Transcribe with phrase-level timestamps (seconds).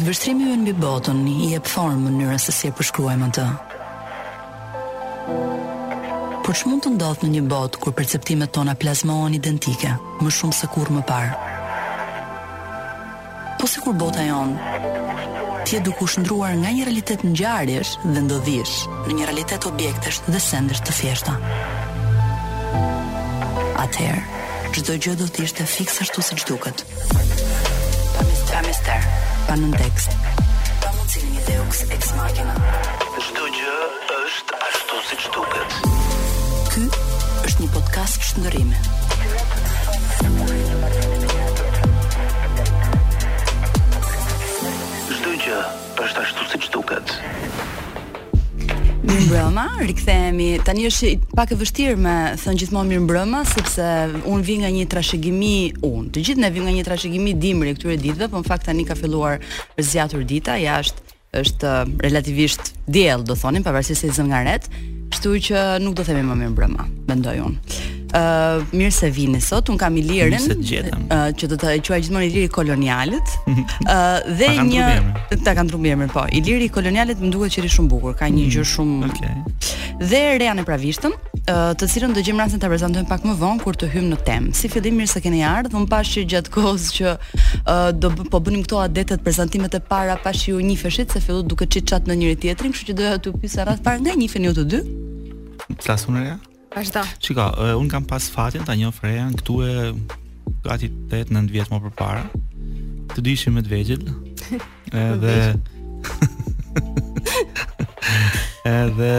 [0.00, 3.42] Pikë vështrimi ju në bi botën i e pëformë mënyra se si e përshkruajmë të.
[6.46, 9.90] Por që mund të ndodhë në një botë kur perceptimet tona plazmohen identike,
[10.24, 11.50] më shumë se kur më parë?
[13.60, 14.80] Po se kur bota jonë,
[15.66, 18.74] ti e duku shëndruar nga një realitet në gjarësh dhe ndodhish
[19.04, 21.36] në një realitet objektesh dhe sendesh të fjeshta.
[23.84, 24.24] Atëherë,
[24.78, 25.28] gjdo gjë do
[25.76, 26.86] fiksa shtu se gjduket.
[27.10, 27.49] Atëherë,
[29.50, 30.12] pa në tekst.
[30.80, 32.52] Pa më cilë një dhe u kësë ex makina.
[33.28, 33.72] Zdo gjë
[34.18, 35.74] është ashtu si që duket.
[36.70, 36.84] Ky
[37.48, 38.80] është një podcast për shëndërime.
[45.18, 45.60] Zdo gjë
[46.06, 47.16] është ashtu si që duket.
[49.00, 53.84] Mirë mbrëma, rikëthemi Tani është pak e vështirë me thënë gjithmonë mirë mbrëma Sepse
[54.28, 57.96] unë vi nga një trashegimi Unë, të gjithë ne vi nga një trashegimi dimri këture
[57.96, 59.40] ditëve Po në fakt tani ka filluar
[59.80, 64.84] zjatur dita jashtë është uh, relativisht djelë, do thonim, pavarësisht se i nga retë
[65.16, 69.68] Shtu që nuk do themi më mirë mbrëma, bendoj unë ë mirë se vini sot.
[69.70, 70.46] Un kam Ilirin.
[70.50, 73.34] Uh, që do të quaj gjithmonë Iliri Kolonialet.
[73.48, 73.64] Mhm.
[73.86, 76.24] Ë uh, dhe ta një ta kanë ndrumë emrin po.
[76.36, 78.54] Iliri Kolonialet më duket që është shumë bukur, ka një mm.
[78.54, 78.70] gjë mhm.
[78.74, 79.34] shumë Okej.
[79.34, 79.78] Okay.
[80.00, 83.60] Dhe Rea në Pravishtën, uh, të cilën do gjem rastin ta prezantojmë pak më vonë
[83.64, 84.54] kur të hym në temë.
[84.56, 85.76] Si fillim mirë se keni ardhur.
[85.80, 90.16] Un pash që gjatë kohës që uh, do po bënim këto adetet prezantimet e para
[90.24, 93.36] pash ju njifeshit se fillu duke çit çat në njëri tjetrin, kështu që doja t'u
[93.40, 94.84] pyesa rast para nga njifeni ju të dy.
[95.84, 96.38] Flasun Rea?
[96.76, 97.02] Vazhdo.
[97.20, 99.74] Çika, un kam pas fatin ta njoh Frejan këtu e
[100.62, 102.22] gati 8-9 vjet më përpara.
[103.10, 104.02] Të dishim me të vegjël.
[104.94, 105.34] Edhe
[108.64, 109.14] Edhe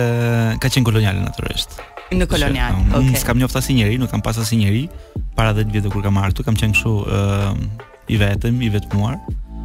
[0.63, 1.75] ka qenë koloniale natyrisht.
[2.16, 2.79] Në kolonial.
[2.85, 3.03] Okej.
[3.11, 3.19] Okay.
[3.19, 4.88] s'kam njoft as nuk kam pas as njeri
[5.35, 7.55] para 10 vjetë kur kam marrë këtu, kam qenë kështu ë uh,
[8.07, 9.16] i vetëm, i vetmuar.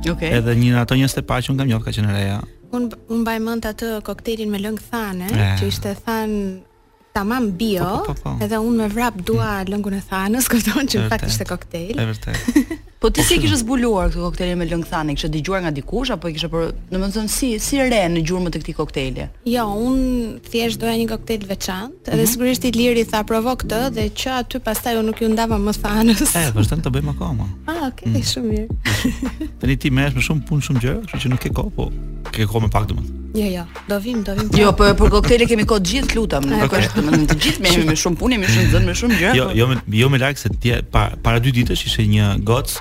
[0.03, 0.13] Okej.
[0.13, 0.31] Okay.
[0.35, 2.41] Edhe një ato njerëz të paqë un kam njoft ka qenë reja.
[2.75, 5.31] Un un mbaj mend atë koktelin me lëng thane,
[5.61, 6.65] që ishte than
[7.17, 8.45] tamam bio, po, po, po, po.
[8.45, 9.71] edhe unë me vrap dua hmm.
[9.73, 11.97] lëngun e thanës, kupton që në fakt ishte koktejl.
[11.97, 12.67] Është vërtet.
[13.01, 16.29] po ti si kishe zbuluar këtë koktejl me lëng thanë, kishe dëgjuar nga dikush apo
[16.35, 19.29] kishe për, në më si si re në gjurmët të këtij koktejli?
[19.49, 22.33] Jo, unë thjesht doja një koktejl veçantë, edhe mhm.
[22.35, 25.77] sigurisht i Liri tha provo këtë dhe që aty pastaj unë nuk ju ndava më
[25.81, 26.25] thanës.
[26.37, 27.49] E, vështon të bëjmë akoma.
[27.77, 28.23] Ah, okay, mm.
[28.31, 29.51] shumë mirë.
[29.61, 31.87] Tani ti merresh më shumë punë shumë gjë, kështu që nuk e ka, po
[32.33, 33.26] ke kohë më pak domethënë.
[33.37, 34.49] Jo, jo, do vim, do vim.
[34.61, 36.47] Jo, po për, për kemi kohë të gjithë, lutem.
[36.49, 36.83] Ne okay.
[36.87, 39.37] kështu, të gjithë me me shumë punë, me shumë zënë, me shumë gjëra.
[39.37, 42.73] Jo, jo, me, jo me lag se ti para, dy ditësh ishte një goc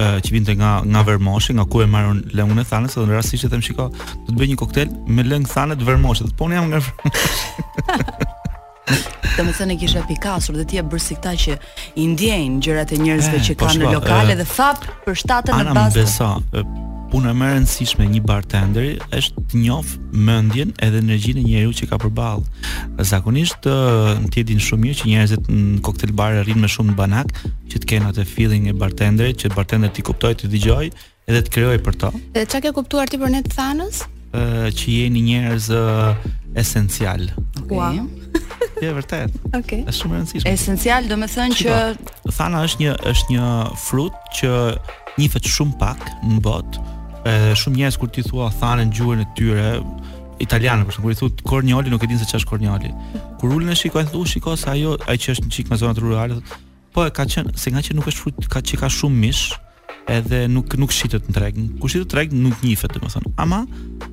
[0.00, 3.50] që vinte nga nga Vermoshi, nga ku e marrën lëngun e thanës, edhe rastisht e
[3.52, 3.90] them shiko,
[4.24, 6.34] do të bëj një koktel me lëng thanë të Vermoshit.
[6.38, 6.82] Po ne jam nga
[9.30, 11.58] Të më thënë e kisha pikasur dhe ti e bërë si këta që
[12.02, 14.94] i ndjenë gjërat e njerëzve eh, që po kanë në lokale e, eh, dhe fapë
[15.06, 15.70] për shtatën e bazë.
[15.70, 19.88] Ana më beso, puna më e rëndësishme një bartenderi është të njoh
[20.28, 22.44] mendjen edhe energjinë e njeriu që ka përballë.
[23.10, 23.66] Zakonisht
[24.30, 27.32] ti e din shumë mirë që njerëzit në koktel bar rrinë me shumë banak
[27.70, 30.92] që të kenë atë feeling e bartenderit, që bartenderi ti kuptoj të dëgjojë
[31.30, 32.12] edhe të krijojë për to.
[32.34, 34.02] Dhe çka ke kuptuar ti për ne të thanës?
[34.30, 35.64] që jeni njerëz
[36.62, 37.24] esencial.
[37.64, 37.76] Okay.
[37.76, 38.06] Wow.
[38.80, 39.34] Ja vërtet.
[39.50, 39.58] Okej.
[39.60, 39.80] Okay.
[39.84, 40.52] Është shumë e rëndësishme.
[40.56, 41.80] Esencial, do të thënë që
[42.32, 43.48] Thana është një është një
[43.82, 44.52] frut që
[45.18, 46.86] njihet shumë pak në botë
[47.26, 49.70] e, shumë njerëz kur ti thua thanë gjuhën e tyre
[50.40, 52.92] italiane për kur i thotë Cornioli nuk e din se ç'është Cornioli.
[53.40, 56.00] Kur ulën e shikojnë thotë shikoj se ajo ai që është një çik me zonat
[56.00, 59.52] rurale thotë po ka qen se nga që nuk është frut ka çika shumë mish
[60.10, 61.58] edhe nuk nuk shitet në treg.
[61.78, 63.30] Ku shitet në treg nuk njihet domethënë.
[63.44, 63.60] Ama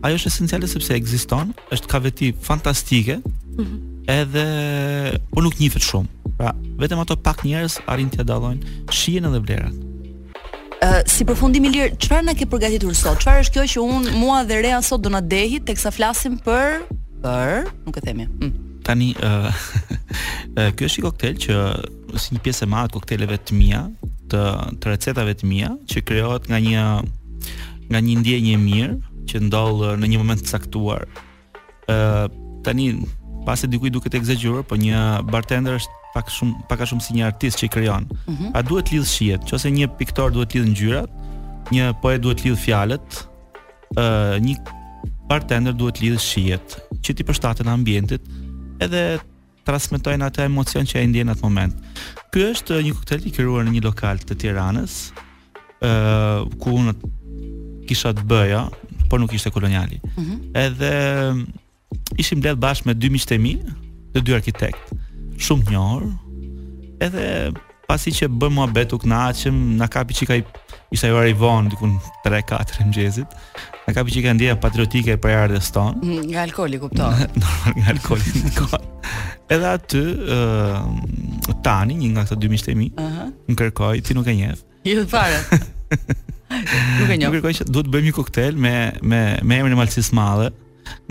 [0.05, 3.17] ajo është esenciale sepse ekziston, është ka veti fantastike.
[3.23, 3.75] Mhm.
[4.13, 6.11] Edhe po nuk njihet shumë.
[6.37, 6.51] Pra
[6.83, 9.86] vetëm ato pak njerëz arrin t'ia dallojnë shijen edhe vlerat
[11.07, 13.19] si përfundim i lirë, çfarë na ke përgatitur sot?
[13.21, 16.81] Çfarë është kjo që un mua dhe Rea sot do na dehi teksa flasim për
[17.23, 18.27] për, nuk e themi.
[18.27, 18.53] Mm.
[18.85, 19.51] Tani ë uh,
[20.77, 21.57] ky është i koktel që
[22.21, 23.83] si një pjesë e madhe kokteleve të mia,
[24.31, 24.43] të
[24.81, 26.85] të recetave të mia që krijohet nga një
[27.87, 28.95] nga një ndjenjë e mirë
[29.27, 31.05] që ndodh në një moment të caktuar.
[31.89, 32.25] ë uh,
[32.63, 32.91] tani
[33.47, 37.15] pasi dikujt duket e egzagjeruar, po një bartender është pak shumë pak a shumë si
[37.17, 38.07] një artist që i krijon.
[38.25, 38.51] Mm -hmm.
[38.53, 39.41] A duhet lidh shihet?
[39.51, 41.09] Nëse një piktor duhet lidh ngjyrat,
[41.71, 43.23] një poet duhet lidh fjalët,
[43.95, 44.55] ë uh, një
[45.29, 48.21] bartender duhet lidh shihet, që ti përshtaten ambientit
[48.79, 49.19] edhe
[49.67, 51.75] transmetojnë atë emocion që ai ndjen në atë moment.
[52.31, 54.93] Ky është një koktel i krijuar në një lokal të Tiranës,
[55.83, 56.93] ë uh, ku unë
[57.89, 58.61] kisha të bëja,
[59.09, 59.99] por nuk ishte koloniali.
[60.03, 60.39] Mm -hmm.
[60.53, 63.53] Edhe ishim mbledh bashkë me dy miqtë e mi,
[64.13, 64.95] të dy arkitektë
[65.45, 66.05] shumë të njohur.
[67.03, 67.25] Edhe
[67.87, 70.43] pasi që bëm muhabet u kënaqëm, na kapi çika i
[70.91, 71.89] isha juar i von diku
[72.25, 73.35] 3-4 në mëngjesit.
[73.87, 75.95] Na kapi çika ndjeja patriotike e prerjes ton.
[76.03, 77.05] Mm, nga alkooli kupton.
[77.41, 78.45] Normal nga alkooli.
[79.49, 80.39] Edhe aty, ë
[80.75, 84.63] uh, tani një nga këto 2000 mi, ëh, më kërkoi ti nuk e njeh.
[84.87, 85.43] I dhe jo, fare.
[86.47, 87.29] Nuk e njeh.
[87.31, 88.73] Më kërkoi që duhet bëjmë një koktel me
[89.03, 90.49] me me emrin e Malcis madhe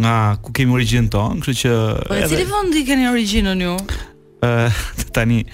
[0.01, 0.13] nga
[0.43, 1.73] ku kemi origjinën tonë, kështu që
[2.09, 3.75] Po e cili vendi keni origjinën ju?
[4.43, 4.69] uh,
[5.17, 5.45] tani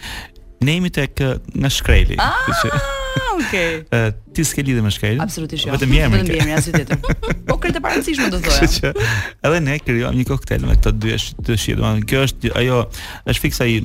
[0.65, 1.19] nemi tek
[1.59, 2.15] nga shkreli.
[2.23, 2.71] Ah, që,
[3.35, 3.83] okay.
[3.91, 5.19] Uh, ti s'ke lidhë me shkreli?
[5.23, 5.73] Absolutisht jo.
[5.75, 7.17] Vetëm jemi, vetëm jemi as i
[7.51, 8.69] Po kretë paraqisme do thoja.
[8.71, 8.93] Që
[9.49, 12.79] edhe ne krijuam një koktel me këto dy dëshirë, domethënë kjo është ajo
[13.35, 13.81] është fiksa i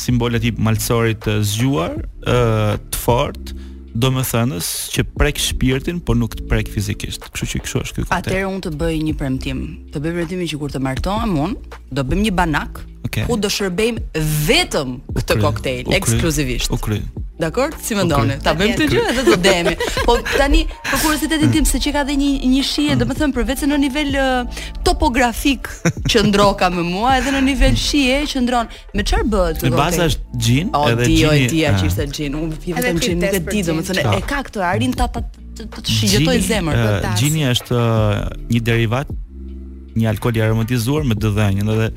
[0.00, 3.58] simbolet i malcorit zgjuar, uh, të fortë,
[3.92, 7.26] do më thënës që prek shpirtin, por nuk të prek fizikisht.
[7.32, 8.16] Kështu që kështu është ky kontekst.
[8.18, 9.60] Atëherë unë të bëj një premtim.
[9.92, 13.26] Të bëj premtimin që kur të martohem unë, do bëjmë një banak okay.
[13.28, 16.72] ku do shërbejmë vetëm këtë koktejl ekskluzivisht.
[16.72, 17.02] U kry.
[17.42, 17.68] Dakor?
[17.82, 18.32] Si mendoni?
[18.36, 18.42] Okay.
[18.46, 19.74] Ta bëjmë këtë gjë edhe do demi.
[20.06, 23.02] Po tani për kuriozitetin tim se që ka dhe një një shije, hmm.
[23.02, 25.68] domethën përveç se në nivel uh, topografik
[26.12, 29.64] që ndroka me mua, edhe në nivel shije që ndron, me çfarë bëhet?
[29.66, 31.18] Në baza është xhin, edhe xhin.
[31.22, 32.38] Jo, e dia që ishte xhin.
[32.38, 35.26] Unë i vetëm xhin, nuk e di domethënë e ka këtë arin ta të
[35.74, 36.88] të shigjetoj zemër.
[37.18, 37.82] Xhini është
[38.54, 39.10] një derivat
[39.92, 41.90] një alkol i aromatizuar me dëdhënjë, edhe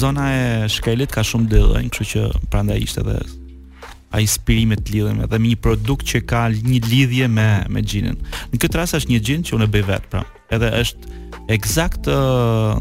[0.00, 3.18] zona e shkelit ka shumë dëdhënjë, kështu që prandaj ishte edhe
[4.12, 8.18] a spirime të lidhen edhe me një produkt që ka një lidhje me me gjinin.
[8.52, 10.24] Në këtë rast është një xhin që unë e bëj vetë pra.
[10.52, 11.12] Edhe është
[11.56, 12.76] eksakt uh,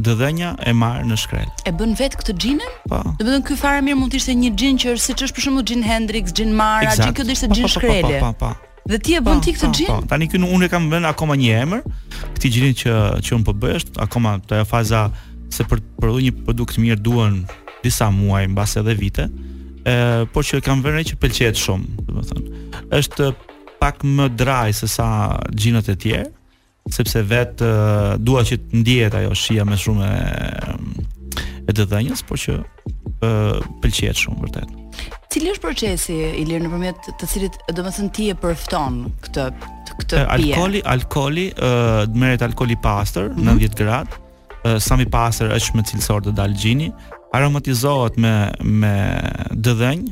[0.00, 1.50] dëdhënja e marr në shkrel.
[1.68, 2.78] E bën vetë këtë gjinin?
[2.88, 3.02] Po.
[3.18, 5.36] Do të thonë ky fare mirë mund të ishte një gjin që është siç është
[5.38, 7.10] për shembull gjin Hendrix, gjin Mara, exact.
[7.10, 8.16] gjin këtë ishte gjin shkreli.
[8.16, 9.90] Po, po po po, po, po, po, Dhe ti e bën ti këtë gjin?
[9.92, 11.82] Po, tani këtu unë kam vënë akoma një emër
[12.38, 12.94] këtij gjinit që
[13.28, 15.04] që unë po bëj është akoma ajo faza
[15.52, 17.42] se për për prodhuar një produkt mirë duan
[17.84, 19.28] disa muaj mbas edhe vite
[19.88, 22.58] ë por që kam vënë që pëlqejet shumë, domethënë.
[22.98, 23.30] Është
[23.80, 25.08] pak më dry se sa
[25.56, 26.28] gjinat e tjerë,
[26.92, 27.70] sepse vet e,
[28.18, 30.76] dua që të ndihet ajo shija më shumë e
[31.70, 33.32] e të dhënjes, por që ë
[33.84, 34.76] pëlqejet shumë vërtet.
[35.30, 39.46] Cili është procesi i lirë nëpërmjet të cilit domethënë ti e përfton këtë
[39.86, 40.58] këtë pije?
[40.58, 41.70] Alkoli, alkoli, ë
[42.18, 43.70] merret alkoli pastër, mm -hmm.
[43.70, 46.90] 90 gradë sa më pastër është më cilësor të dalë gjini,
[47.34, 48.32] aromatizohet me
[48.80, 48.94] me
[49.66, 50.10] dëdhënj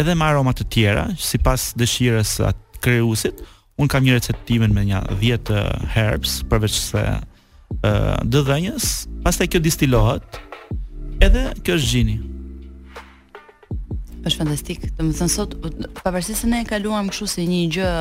[0.00, 2.50] edhe me aroma të tjera sipas dëshirës së
[2.84, 3.42] krijuesit.
[3.80, 8.86] Un kam një receptim me një 10 uh, herbs përveç se uh, dëdhënjes.
[9.24, 10.40] Pastaj kjo distilohet
[11.24, 12.18] edhe kjo është gjini.
[14.28, 14.86] Është fantastik.
[15.00, 15.54] Domethënë sot
[16.02, 17.94] pavarësisht se ne e kaluam kështu si një gjë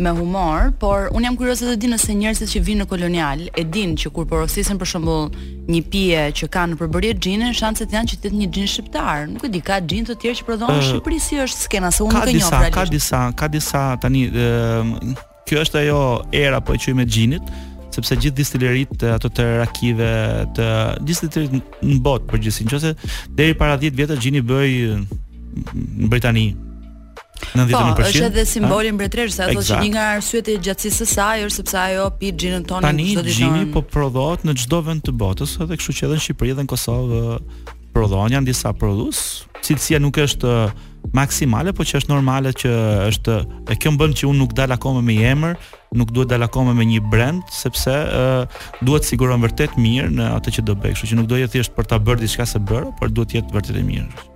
[0.00, 3.64] me humor, por un jam kurioze të di nëse njerëzit që vinë në Kolonial e
[3.68, 5.26] dinë që kur porosisen për shembull
[5.70, 9.26] një pije që kanë në përbëri xhinë, shanset janë që të jetë një xhin shqiptar.
[9.34, 12.04] Nuk e di, ka xhin të tjerë që prodhohen në Shqipëri si është skena se
[12.06, 12.56] unë nuk e njoh realisht.
[12.56, 15.12] Pra ka disa, ka disa tani e,
[15.50, 16.04] kjo është ajo
[16.44, 17.52] era po e quaj me xhinit
[17.92, 20.10] sepse gjithë distilerit ato të rakive
[20.56, 20.68] të
[21.04, 22.92] distilerit në botë përgjithsinë, nëse
[23.36, 26.44] deri para 10 vjetë gjini bëj në Britani,
[27.58, 31.44] Në po, është edhe simboli mbretërisë, ato që një nga arsyet e gjatësisë së saj
[31.48, 35.56] është sepse ajo pi gjinën tonë Tani gjinën po prodhohet në çdo vend të botës,
[35.64, 37.40] edhe këshu që edhe në Shqipëri dhe në Kosovë
[37.94, 39.22] prodhohen janë disa prodhues.
[39.66, 40.54] Cilësia nuk është
[41.16, 42.70] maksimale, po që është normale që
[43.10, 43.40] është
[43.74, 45.56] e kjo bënd që unë nuk dal akoma me emër,
[45.98, 50.54] nuk duhet dal akoma me një brand sepse uh, duhet siguron vërtet mirë në atë
[50.60, 52.92] që do bëj, kështu që nuk do jetë thjesht për ta bërë diçka se bëro,
[53.00, 54.29] por duhet të jetë vërtet e mirë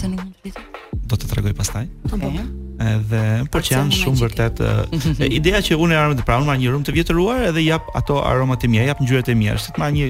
[0.01, 0.70] Se nuk mund të flitet?
[1.09, 1.87] do të tregoj pastaj.
[2.11, 2.45] Okay.
[2.81, 3.21] Edhe
[3.53, 4.61] por që janë shumë vërtet
[5.39, 8.65] ideja që unë pra, jam të pranuar një rum të vjetruar edhe jap ato aromat
[8.65, 10.09] e mia, jap ngjyrat e mia, është të marr një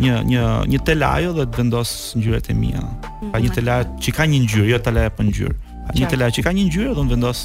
[0.00, 0.40] një një
[0.72, 2.80] një telajo dhe të vendos ngjyrat e mia.
[2.82, 3.30] Mhm.
[3.32, 5.56] Pa një telaj që ka një ngjyrë, jo telaj pa ngjyrë.
[5.96, 7.44] Një telaj që ka një ngjyrë dhe të vendos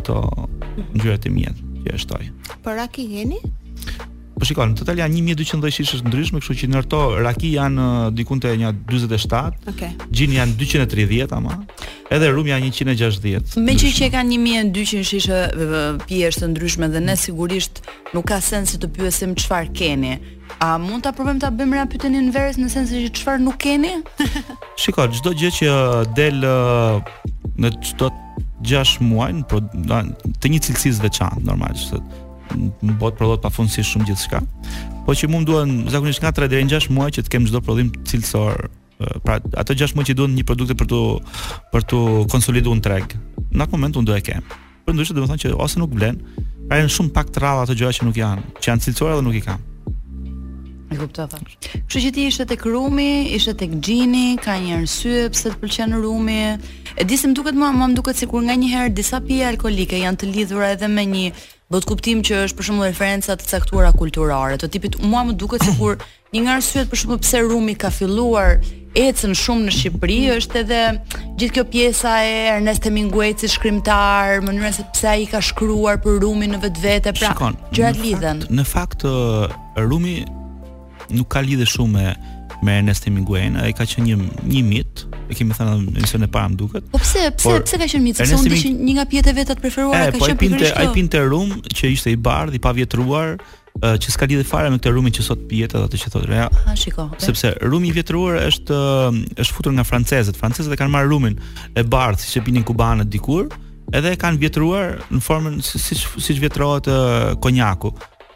[0.00, 0.88] ato mhm.
[0.96, 2.24] ngjyrat e mia që e shtoj.
[2.64, 3.42] Për ki jeni?
[4.38, 7.86] Po shikon, në total janë 1200 shishe të ndryshme, kështu që ndërto raki janë
[8.16, 9.68] diku te një 47.
[9.72, 9.90] Okej.
[9.92, 10.30] Okay.
[10.38, 11.58] janë 230 ama.
[12.12, 13.58] Edhe rum janë 160.
[13.60, 15.40] Me që që kanë 1200 shishe
[16.06, 17.82] pijesh të ndryshme dhe ne sigurisht
[18.14, 20.14] nuk ka sens të pyesim çfarë keni.
[20.60, 23.60] A mund ta provojmë ta bëjmë ra pyetjen në verës në sensin se çfarë nuk
[23.62, 23.98] keni?
[24.82, 25.70] shikon, çdo gjë që
[26.18, 26.40] del
[27.60, 28.08] në çdo
[28.68, 30.04] 6 muaj në
[30.40, 31.96] të një cilësisë veçantë normalisht
[32.56, 34.40] në botë prodhohet pafundsisht shumë gjithçka.
[35.06, 37.60] Po që mund duan zakonisht nga 3 deri në 6 muaj që të kem çdo
[37.66, 38.68] prodhim cilësor.
[39.26, 41.02] Pra ato 6 muaj që duan një produkt për të
[41.72, 43.16] për të konsoliduar një treg.
[43.52, 44.44] Në atë moment unë do e kem.
[44.82, 46.20] Por ndoshta do të them që ose nuk vlen,
[46.68, 49.26] pra janë shumë pak të rradha ato gjëra që nuk janë, që janë cilësore dhe
[49.26, 49.62] nuk i kam.
[50.92, 51.38] E kuptova.
[51.40, 55.94] Kështu që ti ishte tek Rumi, ishte tek Gjini, ka një arsye pse të pëlqen
[56.02, 56.40] Rumi.
[57.00, 61.06] Edisim duket mua, më duket sikur nganjëherë disa pije alkolike janë të lidhura edhe me
[61.08, 61.30] një
[61.72, 64.58] bëhet kuptim që është për shembull referenca të caktuara kulturore.
[64.60, 65.96] Të tipit mua më duket sikur
[66.34, 68.60] një nga arsyet për shembull pse Rumi ka filluar
[68.98, 70.80] ecën shumë në Shqipëri është edhe
[71.40, 76.20] gjithë kjo pjesa e Ernest Hemingway si shkrimtar, mënyra se pse ai ka shkruar për
[76.26, 77.32] Rumin në vetvete, pra
[77.72, 78.44] gjërat lidhen.
[78.52, 79.06] Në fakt
[79.86, 80.18] Rumi
[81.12, 82.10] nuk ka lidhje shumë me
[82.62, 86.30] me Ernest Hemingway, ai ka qenë një një mit, e kemi thënë në emisionin e
[86.34, 86.84] parë më duket.
[86.92, 88.20] Po pse, pse, por, pse ka qenë mit?
[88.20, 91.50] Sepse unë një nga pjetë vetat preferuara ka po, qenë po pinte, ai pinte rum
[91.74, 95.24] që ishte i bardh, i pavjetruar, uh, që s'ka lidhje fare me këtë rum që
[95.26, 96.30] sot pihet atë që thotë.
[96.38, 96.46] Ja.
[96.68, 97.08] Ha, shiko.
[97.10, 97.26] Okay.
[97.26, 98.78] Sepse rumi i vjetruar është
[99.42, 100.38] është futur nga francezët.
[100.38, 101.36] Francezët e kanë marrë rumin
[101.74, 103.50] e bardh siç e pinin kubanët dikur.
[103.92, 106.86] Edhe e kanë vjetruar në formën siç siç vjetrohet
[107.44, 107.90] konjaku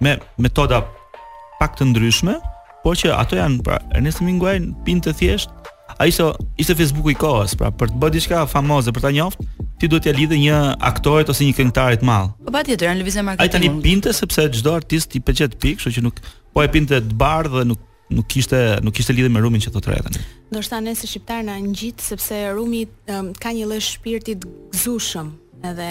[0.04, 0.82] me metoda
[1.56, 2.34] pak të ndryshme,
[2.86, 5.50] por që ato janë pra Ernest Minguajn, pinte të thjesht
[5.98, 6.26] ai ishte
[6.62, 9.40] ishte Facebooku i kohës pra për të bërë diçka famoze për ta njoft
[9.80, 12.92] ti duhet të ja lidhë një aktor ose një këngëtar të madh po pa tjetër
[12.94, 16.20] në lëvizje marketingu ai tani pinte sepse çdo artist i pëlqet pik, kështu që nuk
[16.54, 17.82] po e pinte të bardhë dhe nuk
[18.20, 20.22] nuk kishte nuk kishte lidhje me rumin që thotë rreth tani
[20.54, 25.34] ndoshta nëse shqiptar na ngjit sepse rumi um, ka një lloj shpirti të gëzushëm
[25.64, 25.88] edhe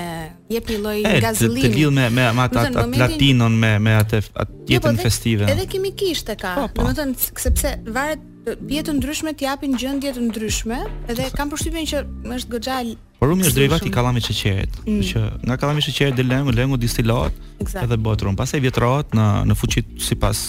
[0.52, 1.66] jep një lloj gazlimi.
[1.66, 5.50] Të lidh me me ata platinon me me atë atë jo, po, jetën jo, festive.
[5.52, 6.54] Edhe kimikisht e ka.
[6.58, 6.86] Po, po.
[6.86, 12.04] Domethën sepse varet të ndryshme të japin gjendje të ndryshme edhe kanë përshtypjen që
[12.40, 12.94] është goxhal.
[13.20, 15.02] Por rumi është drejvat i kallamit të sheqerit, mm.
[15.08, 18.36] që nga kallami i sheqerit del lëngu, lëngu distilohet edhe bëhet rum.
[18.38, 20.42] Pastaj vjetrohet në në fuqi sipas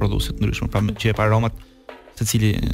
[0.00, 1.54] prodhuesit ndryshëm, pra që e pa aromat
[2.18, 2.66] të cili eh,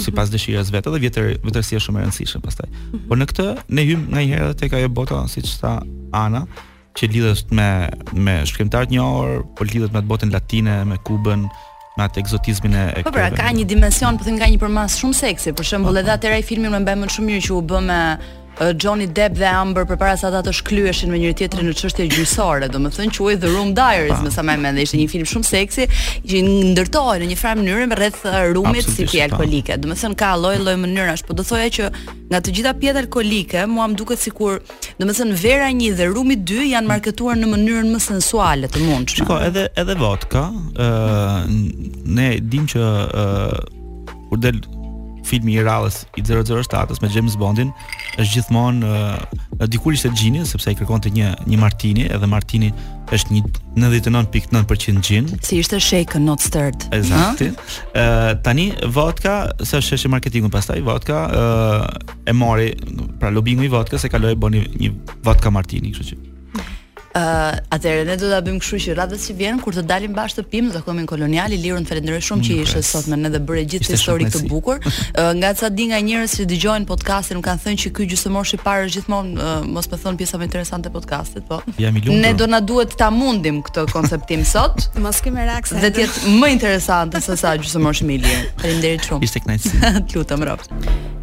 [0.00, 0.34] sipas mhm.
[0.36, 2.68] dëshirës vetë dhe vjetër vetërsia është shumë e rëndësishme pastaj.
[2.70, 3.06] Mm -hmm.
[3.10, 3.46] Por në këtë
[3.78, 5.72] ne hym nganjëherë edhe tek ajo bota siç tha
[6.22, 6.44] Ana,
[6.98, 7.68] që lidhet me
[8.26, 11.40] me shkrimtar të njohur, por lidhet me botën latine, me Kubën,
[11.96, 15.14] me atë egzotizmin e Po pra, ka një dimension, po them nga një përmas shumë
[15.24, 16.00] seksi, për shembull po, po.
[16.02, 18.00] edhe atëra i filmin më bën më shumë mirë që u bë me
[18.76, 22.66] Johnny Depp dhe Amber përpara se ata të shklyeshin me njëri tjetrin në çështje gjyqësore,
[22.72, 25.86] domethënë quhej The Room Diaries, më sa më mend, ishte një film shumë seksi
[26.26, 26.40] që
[26.72, 28.24] ndërtohej në një farë mënyrë rreth
[28.56, 29.76] rumit si pi alkolike.
[29.76, 29.84] Po.
[29.84, 31.90] Domethënë ka lloj-lloj mënyrash, por do thoja që
[32.32, 34.58] nga të gjitha pijet alkolike, mua më duket sikur,
[34.98, 39.22] domethënë vera 1 dhe rumi 2 janë marketuar në mënyrën më sensuale të mundshme.
[39.22, 41.44] Shikoj, edhe edhe vodka, ë
[42.18, 44.58] ne dim që ë uh, kur del
[45.28, 47.72] filmi i rallës i 007-s me James Bondin
[48.18, 52.70] është gjithmonë uh, dikur ishte gjinin sepse i kërkonte një një Martini edhe Martini
[53.12, 53.42] është një
[53.82, 55.28] 99.9% xhin.
[55.44, 56.84] Si ishte shake not stirred.
[56.92, 57.40] Eksakt.
[57.96, 62.68] Ëh tani vodka, se është shëshë marketingun pastaj vodka ë uh, e mori
[63.22, 64.92] pra lobingu i vodka se kaloi bëni një
[65.30, 66.24] vodka Martini, kështu që.
[67.18, 70.38] Uh, atëherë ne do ta bëjmë kështu që radhës që vjen kur të dalim bashkë
[70.38, 73.30] të pimë, do kemi kolonial i lirun falenderoj shumë që mm, ishe sot me ne
[73.32, 74.78] dhe bëre gjithë këtë histori të bukur.
[74.78, 78.54] Uh, nga ca di nga njerëz që dëgjojnë podcastin, më kanë thënë që ky gjysmëmosh
[78.54, 81.58] i parë është gjithmonë uh, mos më thon pjesa më interesante podcastit, po.
[81.82, 84.86] Jam i Ne do na duhet ta mundim këtë konceptim sot.
[85.02, 85.82] mos kemë reaksion.
[85.82, 88.40] Dhe të jetë më interesante se sa gjysmëmosh i lirë.
[88.62, 89.26] Faleminderit shumë.
[89.26, 89.76] Ishte kënaqësi.
[90.06, 90.68] të lutem, rrof.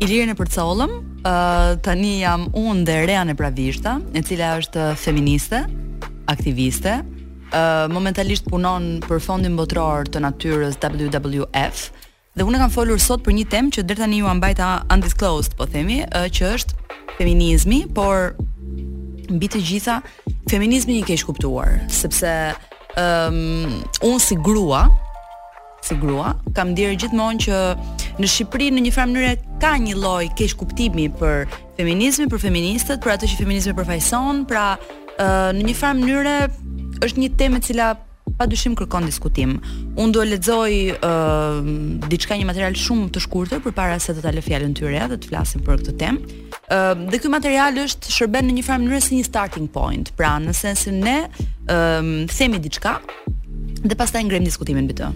[0.03, 3.39] Ilirën e përcollëm, uh, tani jam unë dhe Rean e
[4.19, 5.63] e cila është feministe
[6.25, 6.91] aktiviste,
[7.53, 11.87] uh, momentalisht punon për fondin botror të natyrës WWF
[12.35, 15.65] dhe unë kam folur sot për një temë që deri tani ju ambajta undisclosed, po
[15.71, 16.81] themi, uh, që është
[17.15, 18.33] feminizmi, por
[19.31, 20.01] mbi të gjitha
[20.51, 22.31] feminizmi i keq kuptuar, sepse
[22.95, 24.83] ëm um, unë si grua,
[25.83, 27.59] si grua kam dier gjithmonë që
[28.19, 31.45] në Shqipëri në një farë mënyrë ka një lloj keq kuptimi për
[31.79, 34.67] feminizmi, për feministët, për atë që feminizmi përfaqëson, pra
[35.21, 36.35] në një farë mënyre
[37.05, 37.89] është një temë e cila
[38.35, 39.57] pa dyshim kërkon diskutim.
[39.95, 41.67] Unë do lexoj ë uh,
[42.11, 45.29] diçka një material shumë të shkurtër përpara se të ta lë fjalën tyre dhe të
[45.31, 46.39] flasim për këtë temë.
[46.67, 50.11] ë uh, dhe ky material është shërben në një farë mënyrë si një starting point.
[50.19, 52.97] Pra, në sensin ne ë uh, themi diçka
[53.85, 55.13] dhe pastaj ngrem diskutimin mbi të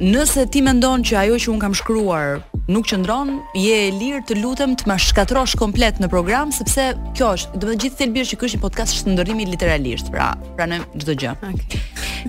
[0.00, 4.36] nëse ti mendon që ajo që un kam shkruar nuk qëndron, je e lirë të
[4.38, 6.84] lutem të më shkatrosh komplet në program sepse
[7.16, 10.28] kjo është, do të thotë gjithë thelbi që ky është një podcast shndërrimi literalisht, pra,
[10.56, 11.32] pranoj çdo gjë.
[11.50, 11.82] Okay.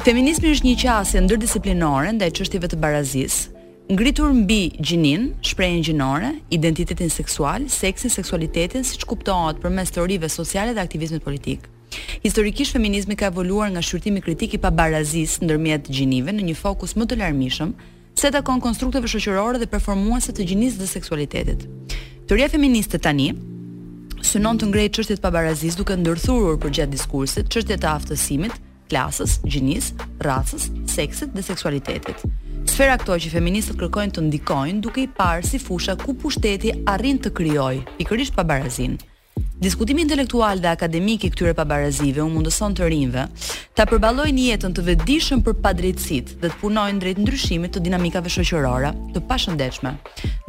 [0.04, 3.62] Feminizmi është një qasje ndërdisiplinore ndaj çështjeve të barazisë,
[3.94, 10.82] ngritur mbi gjinin, shprehjen gjinore, identitetin seksual, seksin, seksualitetin, siç kuptohet përmes teorive sociale dhe
[10.82, 11.70] aktivizmit politik.
[12.24, 17.08] Historikisht feminizmi ka evoluar nga shqyrtimi kritik i pabarazisë ndërmjet gjinive në një fokus më
[17.12, 17.74] të larmishëm
[18.22, 21.66] se ta konstrukteve shoqërore dhe performuese të gjinisë dhe seksualitetit.
[22.28, 23.30] Teoria feministe tani
[24.24, 28.56] synon të ngrejë çështjet e pabarazisë duke ndërthurur përgjat diskursit çështjet të aftësimit,
[28.92, 32.24] klasës, gjinisë, racës, seksit dhe seksualitetit.
[32.70, 37.20] Sfera këto që feministët kërkojnë të ndikojnë duke i parë si fusha ku pushteti arrin
[37.20, 39.02] të krijojë pikërisht pabarazinë.
[39.64, 43.22] Diskutimi intelektual dhe akademik i këtyre pabarazive u mundëson të rinve
[43.78, 48.92] ta përballojnë jetën të vetëdijshëm për padrejtësitë dhe të punojnë drejt ndryshimit të dinamikave shoqërore
[49.16, 49.94] të pashëndetshme.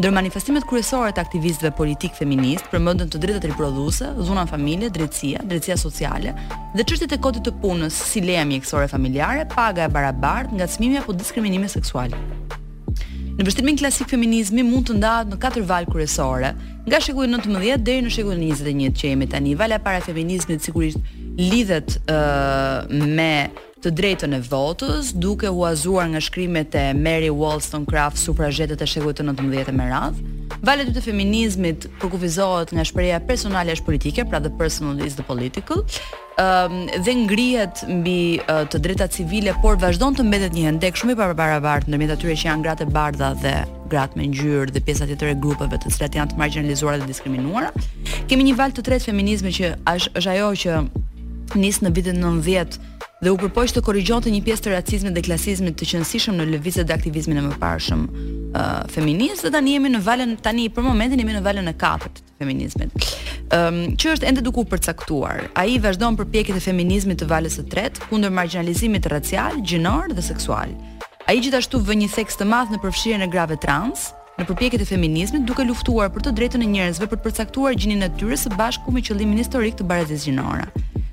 [0.02, 5.78] Ndër manifestimet kryesore të aktivistëve politik feminist përmendën të drejtat riprodhuese, dhuna familje, drejtësia, drejtësia
[5.84, 6.34] sociale
[6.74, 11.14] dhe çështjet e kodit të punës, si leja mjekësore familjare, paga e barabartë, ngacmimi apo
[11.16, 12.12] diskriminimi seksual.
[13.34, 16.52] Në vështrimin klasik feminizmi mund të ndahet në katër valë kryesore,
[16.86, 19.56] nga shekulli 19 deri në shekullin 21 që jemi tani.
[19.58, 21.00] Vala para feminizmit sigurisht
[21.34, 23.50] lidhet uh, me
[23.82, 28.86] të drejtën e votës, duke u azuar nga shkrimet e Mary Wollstonecraft su prajetet e
[28.86, 30.30] shekut të 19 me radhë.
[30.64, 35.82] Valet të feminizmit përkufizohet nga shpreja personale e politike, pra dhe personal is the political,
[36.38, 36.74] um,
[37.06, 41.18] dhe ngrihet mbi uh, të drejtat civile, por vazhdon të mbetet një hendek shumë i
[41.20, 43.54] paraparabartë ndërmjet atyre që janë gratë e bardha dhe
[43.92, 47.70] gratë me ngjyrë dhe pjesa tjetër e grupeve të cilat janë të marginalizuara dhe diskriminuara.
[48.30, 50.84] Kemi një val të tretë feminizmi që është ajo që
[51.60, 52.80] nis në vitin 90
[53.24, 56.90] dhe u përpoq të korrigjonte një pjesë të racizmit dhe klasizmit të qëndrueshëm në lëvizjet
[56.90, 61.36] e aktivizmit të mëparshëm uh, feminist dhe tani jemi në valën tani për momentin jemi
[61.36, 63.06] në valën e katërt të feminizmit
[63.54, 65.44] um, që është ende duke u përcaktuar.
[65.58, 70.74] Ai vazhdon përpjekjet e feminizmit të valës së tretë kundër marginalizimit racial, gjinor dhe seksual.
[71.28, 74.90] Ai gjithashtu vë një theks të madh në përfshirjen e grave trans, në përpjekjet e
[74.90, 78.52] feminizmit duke luftuar për të drejtën e njerëzve për të përcaktuar gjinin e tyre së
[78.58, 80.66] bashku me qëllimin historik të barazisë gjinore.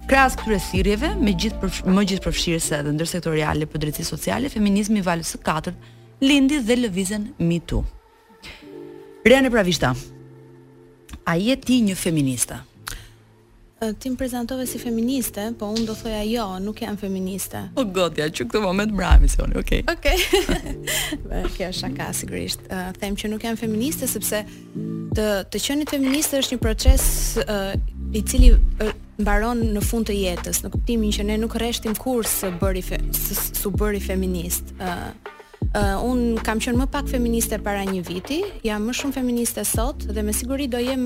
[0.10, 5.00] Krahas këtyre thirrjeve, me gjithë përf më gjithë përfshirëse edhe ndërsektoriale për drejtësi sociale, feminizmi
[5.00, 5.92] i valës së katërt
[6.28, 7.86] lindi dhe lëvizën Me Too.
[9.24, 9.94] Rene Pravishta,
[11.26, 12.56] A je ti një feministe?
[13.98, 17.64] Ti më prezentove si feministe, po unë do thoja jo, nuk jam feministe.
[17.76, 19.82] O gotja, që këtë moment mra emisioni, okej.
[19.90, 20.20] Okay.
[20.22, 20.62] Okej,
[21.26, 21.50] okay.
[21.56, 22.62] kjo është shaka, sigurisht.
[22.70, 24.44] Uh, them që nuk jam feministe, sepse
[25.18, 27.08] të, të qenit feministe është një proces
[27.42, 27.74] uh,
[28.14, 32.30] i cili uh, mbaron në fund të jetës, në kuptimin që ne nuk reshtim kur
[32.30, 34.76] së bëri, fe, së, së bëri feminist.
[34.78, 35.10] Uh,
[35.72, 40.04] Uh, un kam qenë më pak feministe para një viti, jam më shumë feministe sot
[40.04, 41.06] dhe me siguri do jem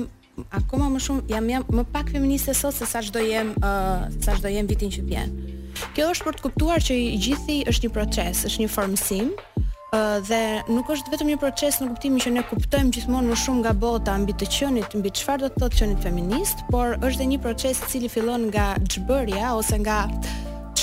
[0.58, 4.34] akoma më shumë jam, jam më pak feministe sot se sa çdo jem uh, sa
[4.34, 5.36] çdo jem vitin që vjen.
[5.94, 10.38] Kjo është për të kuptuar që gjithi është një proces, është një formësim eh, dhe
[10.72, 14.16] nuk është vetëm një proces në kuptimin që ne kuptojmë gjithmonë më shumë nga bota
[14.24, 17.84] mbi të qenit, mbi çfarë do të thotë qenit feminist, por është dhe një proces
[17.86, 20.00] i cili fillon nga xhbëria ose nga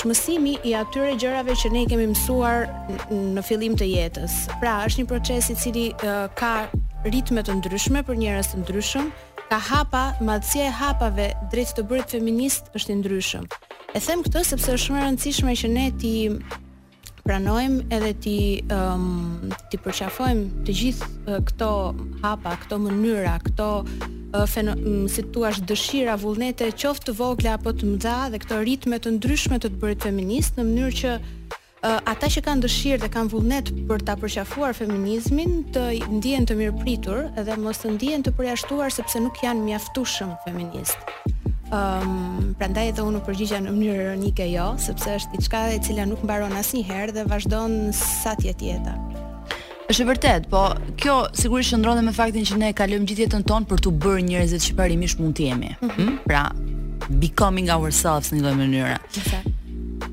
[0.04, 2.66] shmësimi i atyre gjërave që ne kemi mësuar
[3.14, 4.34] në fillim të jetës.
[4.60, 6.68] Pra, është një proces i cili uh, ka
[7.08, 9.12] ritme të ndryshme për njerëz të ndryshëm,
[9.48, 13.48] ka hapa, e hapave drejt të bërit feminist është i ndryshëm.
[13.96, 16.14] E them këtë sepse është shumë e rëndësishme që ne ti
[17.24, 18.38] pranojmë edhe ti
[18.74, 21.70] um, ti përqafojmë të gjithë uh, këto
[22.26, 23.70] hapa, këto mënyra, këto
[25.08, 29.12] si tu ash dëshira vullnete qoftë të vogla apo të mëdha dhe këto ritme të
[29.20, 33.30] ndryshme të të bërit feminist në mënyrë që uh, ata që kanë dëshirë dhe kanë
[33.36, 35.84] vullnet për ta përqafuar feminizmin të
[36.18, 40.98] ndihen të mirëpritur dhe mos të ndihen të përjashtuar sepse nuk janë mjaftushëm feminist.
[41.74, 46.06] Ëm ehm, prandaj edhe unë përgjigja në mënyrë ironike jo, sepse është diçka e cila
[46.10, 48.54] nuk mbaron asnjëherë dhe vazhdon sa të
[49.92, 50.62] Është vërtet, po
[51.02, 54.64] kjo sigurisht qëndron me faktin që ne kalojmë gjithë jetën tonë për të bërë njerëzit
[54.70, 55.72] që parimisht mund të jemi.
[55.82, 56.14] Mm -hmm.
[56.28, 56.44] Pra,
[57.24, 59.00] becoming ourselves në ndonjë mënyrë.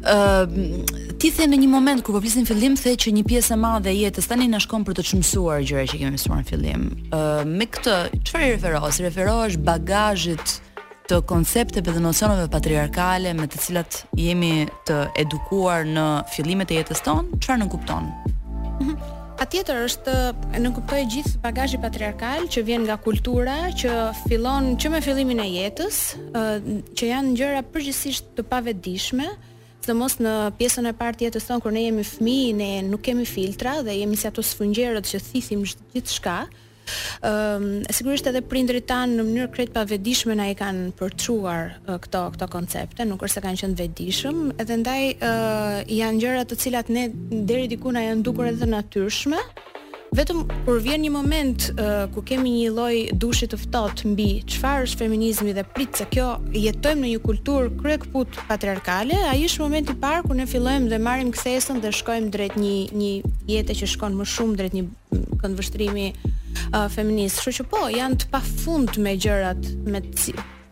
[0.02, 3.56] Ë ti the në një moment kur po flisim fillim the që një pjesë e
[3.56, 6.82] madhe e jetës tani na shkon për të çmësuar gjëra që kemi mësuar në fillim.
[6.88, 7.94] Ë uh, me këtë
[8.26, 9.00] çfarë i referohesh?
[9.00, 10.60] referohesh bagazhit
[11.08, 17.00] të koncepteve dhe nocioneve patriarkale me të cilat jemi të edukuar në fillimet e jetës
[17.06, 17.28] tonë?
[17.38, 18.04] Çfarë nën kupton?
[18.82, 19.09] Mhm
[19.48, 20.14] tjetër është
[20.60, 23.92] në kuptoj gjithë bagazhi patriarkal që vjen nga kultura, që
[24.28, 26.00] fillon që me fillimin e jetës,
[26.98, 29.28] që janë gjëra përgjithsisht të pavetdijshme,
[29.80, 33.24] sidomos në pjesën e parë të jetës tonë kur ne jemi fëmijë, ne nuk kemi
[33.28, 36.14] filtra dhe jemi si ato sfungjerët që thithim gjithçka.
[36.18, 36.40] shka.
[37.30, 37.64] Ëm
[37.96, 42.48] sigurisht edhe prindrit tan në mënyrë krejt pavetdijshme na i kanë përçuar uh, këto këto
[42.56, 47.06] koncepte, nuk është se kanë qenë vetdijshëm, edhe ndaj uh, janë gjëra të cilat ne
[47.52, 49.40] deri diku na janë dukur edhe natyrshme
[50.16, 54.88] vetëm kur vjen një moment uh, ku kemi një lloj dushi të ftohtë mbi çfarë
[54.88, 59.94] është feminizmi dhe pritë se kjo jetojmë në një kulturë krekput patriarkale, ai është momenti
[59.94, 63.10] i parë ku ne fillojmë dhe marrim kthesën dhe shkojmë drejt një një
[63.54, 64.86] jete që shkon më shumë drejt një
[65.44, 67.38] këndvështrimi uh, feminist.
[67.42, 70.02] Kështu që po, janë të pafundme me gjërat me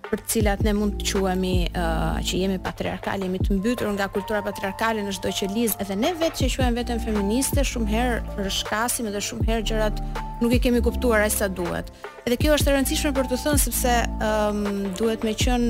[0.09, 4.41] për cilat ne mund të quemi uh, që jemi patriarkali, jemi të mbytur nga kultura
[4.47, 9.11] patriarkale në çdo që lidh, edhe ne vetë që quhem veten feministe shumë herë rishkasim
[9.11, 10.03] edhe shumë herë gjërat
[10.45, 11.91] nuk i kemi kuptuar as sa duhet.
[12.29, 13.97] Edhe kjo është e rëndësishme për të thënë sepse
[14.29, 14.65] um,
[15.01, 15.69] duhet me qen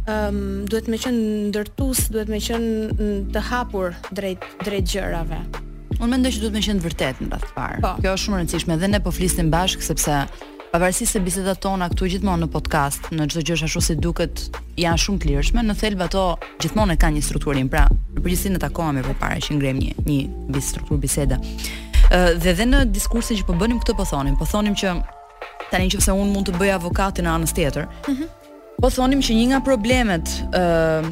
[0.00, 1.20] um, duhet me qen
[1.52, 2.68] ndërtues, duhet me qen
[3.34, 5.40] të hapur drejt drejt gjërave.
[5.96, 7.80] Unë mendoj që duhet me qen vërtet në radhë të parë.
[7.86, 7.94] Po.
[8.02, 10.18] Kjo është shumë e rëndësishme dhe ne po flisnim bashkë sepse
[10.76, 14.42] pavarësisht se bisedat tona këtu gjithmonë në podcast, në çdo gjë ashtu si duket,
[14.80, 16.24] janë shumë të lirshme, në thelb ato
[16.62, 17.70] gjithmonë e kanë një strukturim.
[17.72, 20.18] Pra, në përgjithësi ne takohemi përpara që ngrem një një
[20.52, 21.38] bisë struktur biseda.
[22.12, 24.92] Ë dhe dhe në diskursin që po bënim këtu po thonim, po thonim që
[25.70, 27.88] tani nëse unë mund të bëj avokatin në anën tjetër.
[28.10, 28.28] Mhm.
[28.82, 30.64] Po thonim që një nga problemet ë
[31.00, 31.10] uh,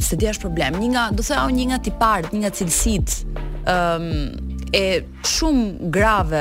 [0.00, 3.64] se di është problem, një nga do të thonë një nga tipart, një nga cilësitë
[3.66, 6.40] ë um, e shumë grave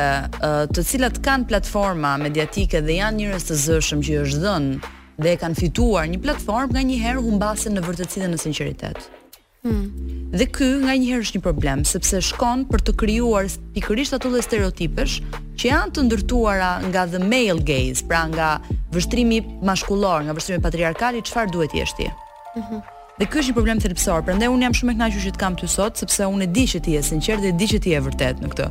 [0.76, 4.91] të cilat kanë platforma mediatike dhe janë njërës të zëshëm që është dhënë
[5.24, 9.00] dhe e kanë fituar një platformë nga një herë humbasin në vërtëci dhe në sinceritet.
[9.65, 9.86] Hmm.
[10.36, 14.30] Dhe ky nga një herë është një problem, sepse shkon për të kryuar pikërisht ato
[14.36, 15.15] dhe stereotipesh
[15.62, 18.52] që janë të ndërtuara nga the male gaze, pra nga
[18.93, 22.12] vështrimi mashkullor, nga vështrimi patriarkali, qëfar duhet jeshti?
[22.12, 22.62] Mhm.
[22.67, 22.84] -hmm.
[23.15, 25.54] Dhe ky është një problem thelbësor, prandaj un jam shumë e kënaqur që të kam
[25.56, 27.93] ty sot, sepse un e di që ti je sinqert dhe e di që ti
[27.93, 28.65] je vërtet në këtë.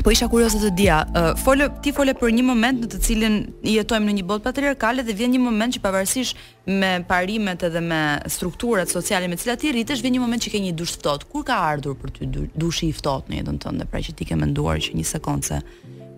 [0.00, 3.36] Po isha kurioze të dija, uh, folë ti fole për një moment në të cilin
[3.68, 6.40] jetojmë në një botë patriarkale dhe vjen një moment që pavarësisht
[6.72, 8.00] me parimet edhe me
[8.32, 11.28] strukturat sociale me të cilat ti rritesh, vjen një moment që ke një dush ftohtë.
[11.28, 14.40] Kur ka ardhur për ty dushi i ftohtë në jetën tënde, pra që ti ke
[14.40, 15.60] menduar që një sekondë se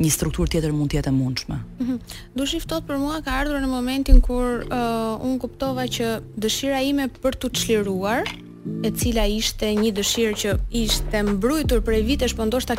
[0.00, 1.56] një struktur tjetër mund të jetë e mundshme.
[1.56, 1.98] Mm -hmm.
[2.34, 7.36] Do shiftot për mua ka ardhur në momentin kur uh, kuptova që dëshira ime për
[7.40, 8.22] të çliruar,
[8.86, 10.50] e cila ishte një dëshirë që
[10.84, 12.74] ishte mbrojtur prej vitesh, po ndoshta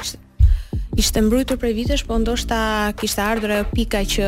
[0.98, 2.58] ishte mbrojtur prej vitesh, po ndoshta
[3.00, 4.28] kishte ardhur ajo pika që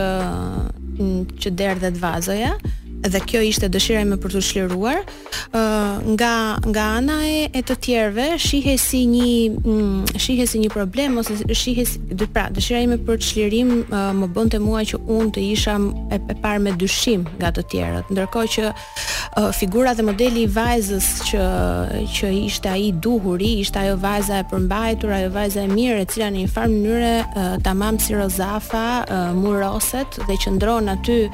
[1.41, 2.51] që derdhet vazoja
[3.10, 5.58] dhe kjo ishte dëshira ime për të shliruar uh,
[6.16, 6.32] nga
[6.68, 11.36] nga ana e, e të tjerëve shihej si një mm, shihej si një problem ose
[11.52, 12.00] shihej si,
[12.34, 15.76] pra dëshira ime për të shlirim uh, më bënte mua që unë të isha
[16.16, 20.52] e, e parë me dyshim nga të tjerët ndërkohë që uh, figura dhe modeli i
[20.58, 21.44] vajzës që
[22.16, 26.32] që ishte ai duhuri ishte ajo vajza e përmbajtur ajo vajza e mirë e cila
[26.32, 31.26] në një farë mënyrë uh, tamam si rozafa uh, muroset dhe qëndron aty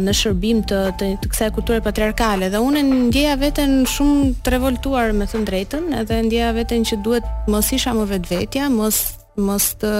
[0.00, 5.14] në shërbim të të, të kësaj kulture patriarkale dhe unë ndjeja veten shumë të revoltuar
[5.16, 9.02] me të drejtën, edhe ndjeja veten që duhet mos isha më vetvetja, mos
[9.36, 9.94] mos të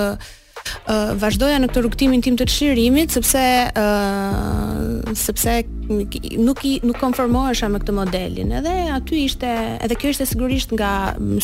[0.93, 3.41] Uh, vazhdoja në këtë rrugtimin tim të çlirimit sepse
[3.81, 5.55] uh, sepse
[6.45, 8.51] nuk i, nuk konformohesha me këtë modelin.
[8.59, 9.49] Edhe aty ishte,
[9.87, 10.91] edhe kjo ishte sigurisht nga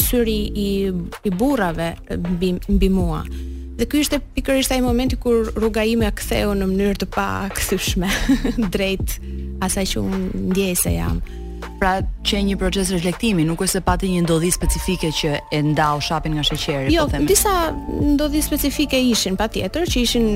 [0.03, 0.69] syri i
[1.25, 3.23] i burrave mbi mbi mua.
[3.75, 7.25] Dhe ky ishte pikërisht ai momenti kur rruga ime ktheu në mënyrë të pa
[7.57, 8.07] kthyshme
[8.75, 9.17] drejt
[9.67, 10.21] asaj që unë
[10.53, 11.19] ndjej se jam.
[11.81, 11.97] Pra
[12.29, 16.37] që një proces reflektimi, nuk është se pati një ndodhi specifike që e ndau shapin
[16.39, 17.27] nga sheqeri, jo, po themi.
[17.27, 17.55] Jo, disa
[18.15, 20.29] ndodhi specifike ishin patjetër që ishin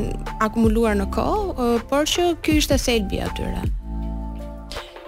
[0.44, 3.62] akumuluar në kohë, por që ky ishte selbi atyre.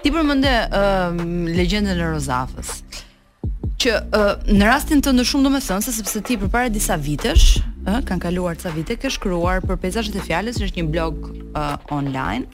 [0.01, 2.79] Ti përmendë um, legjendën e Rozafës
[3.81, 8.01] që uh, në rastin të ndër shumë thënë se sepse ti përpara disa vitesh ë
[8.05, 12.45] kanë kaluar ca vite ke shkruar për peizazhet e fjalës, është një blog uh, online.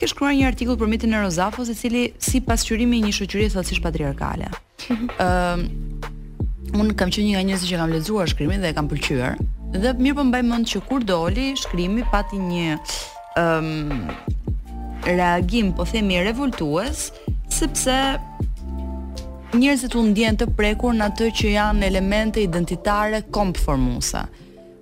[0.00, 3.50] Ke shkruar një artikull për mitin e Rozafos, i cili si pasqyrimi i një shoqërie
[3.52, 4.48] thellësisht patriarkale.
[4.88, 5.66] ë uh,
[6.74, 9.36] Un kam qenë një nga njerëzit që kam lexuar shkrimin dhe e kam pëlqyer.
[9.84, 12.78] Dhe mirë po mbaj mend që kur doli shkrimi pati një
[13.38, 14.08] ë um,
[15.06, 17.12] reagim, po themi revoltues,
[17.52, 17.94] sepse
[19.54, 24.24] njerëzit u ndjen të prekur në atë që janë elemente identitare kompformuese.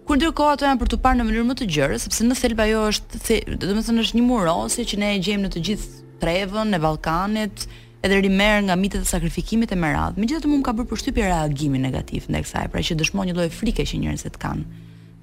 [0.06, 2.60] Kur ndërkohë ato janë për të parë në mënyrë më të gjerë, sepse në thelb
[2.64, 6.00] ajo është, do të thënë është një murosi që ne e gjejmë në të gjithë
[6.22, 7.64] trevën e Ballkanit,
[8.02, 10.18] edhe rimer nga mitet e sakrifikimit e merat.
[10.18, 13.48] Megjithatë më, më ka bërë përshtypje reagimi negativ ndaj kësaj, pra që dëshmon një lloj
[13.54, 14.82] frike që njerëzit kanë.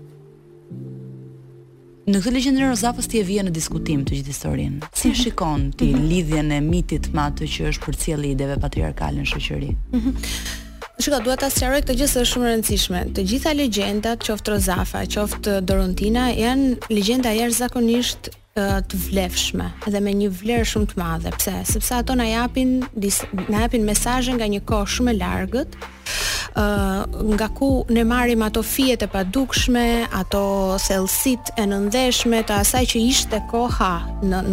[2.04, 4.88] Në këtë legjendë në Rozafës ti e vjen në diskutim të gjithë historinë.
[4.92, 5.16] Si mhm.
[5.22, 6.02] shikon ti mhm.
[6.10, 9.70] lidhjen e mitit me atë që është përcjellë ideve patriarkale në shoqëri?
[9.88, 10.60] Mhm.
[11.02, 12.98] Shka, duhet të asëqaroj këtë gjithë është shumë rëndësishme.
[13.16, 20.12] Të gjitha legendat, qoftë Rozafa, qoftë Dorontina, janë legenda jërë zakonisht të vlefshme dhe me
[20.14, 21.32] një vlerë shumë të madhe.
[21.34, 21.54] Pse?
[21.66, 23.18] Sepse ato na japin dis,
[23.50, 25.74] na japin mesazhe nga një kohë shumë e largët,
[27.34, 30.44] nga ku ne marrim ato fijet e padukshme, ato
[30.86, 34.44] thellësitë e nëndeshme të asaj që ishte koha në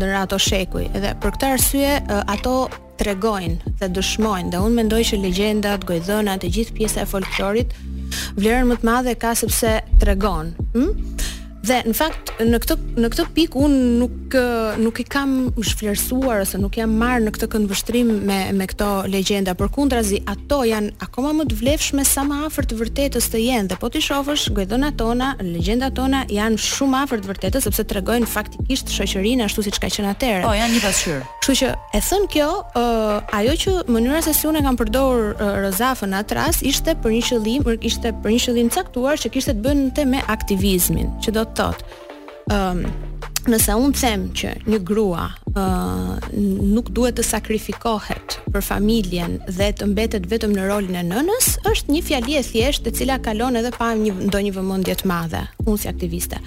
[0.00, 0.88] ndër ato shekuj.
[0.96, 1.92] Edhe për këtë arsye
[2.38, 2.56] ato
[3.00, 7.74] tregojnë dhe dëshmojnë dhe unë mendoj që legjendat, gojdhënat e gjithë pjesa e folklorit
[8.38, 10.54] vlerën më të madhe ka sepse tregon.
[10.72, 10.72] Ëh.
[10.76, 11.42] Hm?
[11.64, 14.34] Dhe në fakt në këtë në këtë pikë unë nuk
[14.82, 15.30] nuk i kam
[15.64, 19.54] shfrytësuar ose nuk jam marr në këtë kënd vështrim me me këto legjenda.
[19.56, 23.70] Përkundrazi ato janë akoma më të vlefshme sa më afër të vërtetës të jenë.
[23.70, 28.28] Dhe po ti shohësh gojdhonat tona, legjendat tona janë shumë afër të vërtetës sepse tregojnë
[28.28, 30.44] faktikisht shoqërinë ashtu siç ka qenë atëherë.
[30.44, 31.22] Po, janë një pasqyrë.
[31.38, 35.32] Kështu që e thën kjo, ë uh, ajo që mënyra se si unë kam përdorur
[35.38, 39.64] uh, Rozafën atras ishte për një qëllim, ishte për një qëllim caktuar që kishte të
[39.68, 41.78] bënte me aktivizmin, që do thot.
[42.50, 42.92] Ëm, um,
[43.44, 46.16] nëse un them që një grua Uh,
[46.74, 51.94] nuk duhet të sakrifikohet për familjen dhe të mbetet vetëm në rolin e nënës, është
[51.94, 55.78] një fjali e thjeshtë e cila kalon edhe pa një, do një vëmëndjet madhe, unë
[55.78, 56.40] si aktiviste.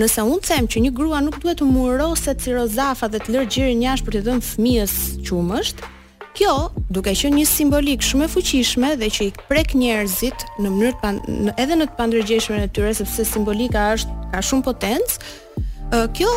[0.00, 3.52] Nëse unë them që një grua nuk duhet të murose të cirozafa dhe të lërë
[3.52, 4.96] gjirë njash për të dhëmë fëmijës
[5.28, 5.84] qumësht,
[6.34, 6.52] Kjo,
[6.90, 11.20] duke që një simbolik shumë e fuqishme dhe që i prek njerëzit në mënyrë pan,
[11.54, 15.32] edhe në të pandërgjeshme në tyre, sepse simbolika është ka shumë potencë,
[16.18, 16.32] kjo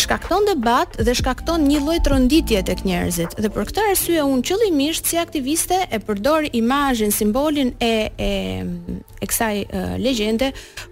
[0.00, 3.36] shkakton debat dhe shkakton një lloj tronditje tek njerëzit.
[3.40, 8.30] Dhe për këtë arsye unë qëllimisht si aktiviste e përdor imazhin, simbolin e e
[9.22, 10.50] e kësaj e, legjende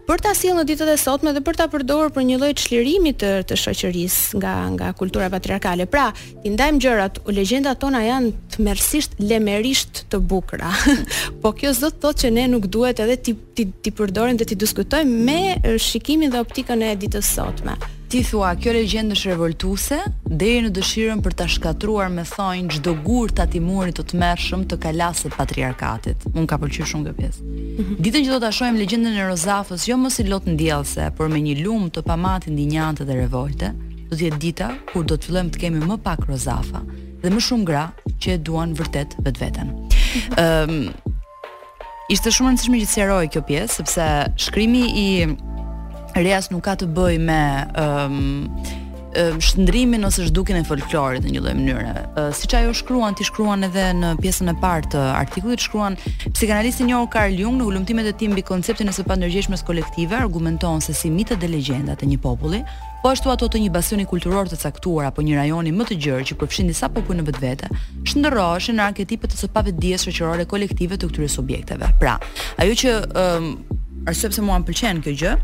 [0.09, 3.13] për ta sjellë në ditët e sotme dhe për ta përdorur për një lloj çlirimi
[3.21, 5.87] të, të shoqërisë nga nga kultura patriarkale.
[5.93, 6.07] Pra,
[6.45, 10.73] i ndajmë gjërat, legjendat tona janë tmerrsisht lemerisht të bukura.
[11.45, 14.49] po kjo s'do të thotë që ne nuk duhet edhe ti ti, ti përdorim dhe
[14.51, 17.77] ti diskutojmë me shikimin dhe optikën e ditës sotme
[18.15, 19.97] ti thua kjo legjendë është revoltuese
[20.39, 24.77] deri në dëshirën për ta shkatruar me thonjë çdo gur të atimurit të të të
[24.85, 26.23] kalasë patriarkatit.
[26.31, 27.41] Unë ka pëlqyer shumë kjo pjesë.
[27.81, 27.95] Mhm.
[28.05, 31.41] Ditën që do ta shohim legjendën e Rozafës, jo mos i lot ndjellse, por me
[31.43, 33.73] një lum të pamati ndinjante dhe revolte,
[34.13, 36.83] do të jetë dita kur do të fillojmë të kemi më pak Rozafa
[37.25, 37.89] dhe më shumë gra
[38.23, 39.75] që e duan vërtet vetveten.
[39.91, 40.39] Ëm mhm.
[40.39, 40.93] um, ehm,
[42.13, 44.05] Ishte shumë rëndësishme që të sqaroj kjo pjesë sepse
[44.45, 45.07] shkrimi i
[46.15, 47.39] Reas nuk ka të bëj me
[47.81, 48.19] um,
[49.43, 51.95] shndrimin ose shdukin e folklorit në një lloj mënyre.
[52.35, 55.97] Siç ajo shkruan, ti shkruan edhe në pjesën e parë të artikullit, shkruan
[56.33, 60.19] psikanalisti i njohur Karl Jung në ullumtimet e tij mbi konceptin e së pandërgjeshmës kolektive,
[60.21, 62.63] argumenton se si mitët dhe legjendat e një populli,
[63.03, 66.29] po ashtu ato të një basioni kulturor të caktuar apo një rajoni më të gjerë
[66.33, 67.71] që përfshin disa popull në vetvete,
[68.11, 71.91] shëndëroshë në arketipet e së pavetdijes shoqërore kolektive të këtyre subjekteve.
[72.03, 72.17] Pra,
[72.65, 73.51] ajo që um,
[74.09, 75.35] arsye pse mua m'pëlqen kjo gjë,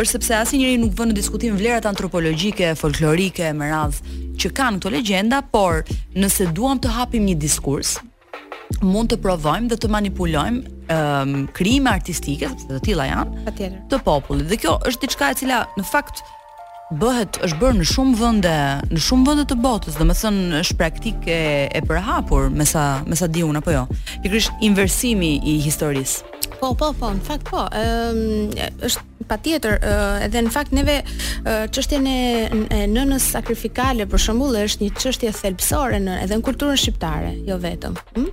[0.00, 3.98] është sepse asnjëri nuk vën në diskutim vlerat antropologjike, folklorike me radh
[4.40, 5.82] që kanë këto legjenda, por
[6.16, 7.96] nëse duam të hapim një diskurs,
[8.82, 13.54] mund të provojmë dhe të manipulojmë ëm ehm, um, krijime artistike, sepse të tilla janë,
[13.90, 14.48] të popullit.
[14.50, 16.22] Dhe kjo është diçka e cila në fakt
[16.94, 18.52] bëhet është bërë në shumë vende,
[18.92, 23.26] në shumë vende të botës, domethënë është praktikë e, e përhapur, me sa me sa
[23.26, 23.82] di un apo jo.
[24.22, 26.34] Pikërisht inversimi i historisë.
[26.60, 27.64] Po, po, po, në fakt po.
[27.74, 28.20] Ëm
[28.54, 34.54] ehm, është patjetër, eh, edhe në fakt neve eh, çështjen e nënës sakrifikale për shembull
[34.62, 37.98] është një çështje thelbësore edhe në kulturën shqiptare, jo vetëm.
[38.14, 38.30] Hm?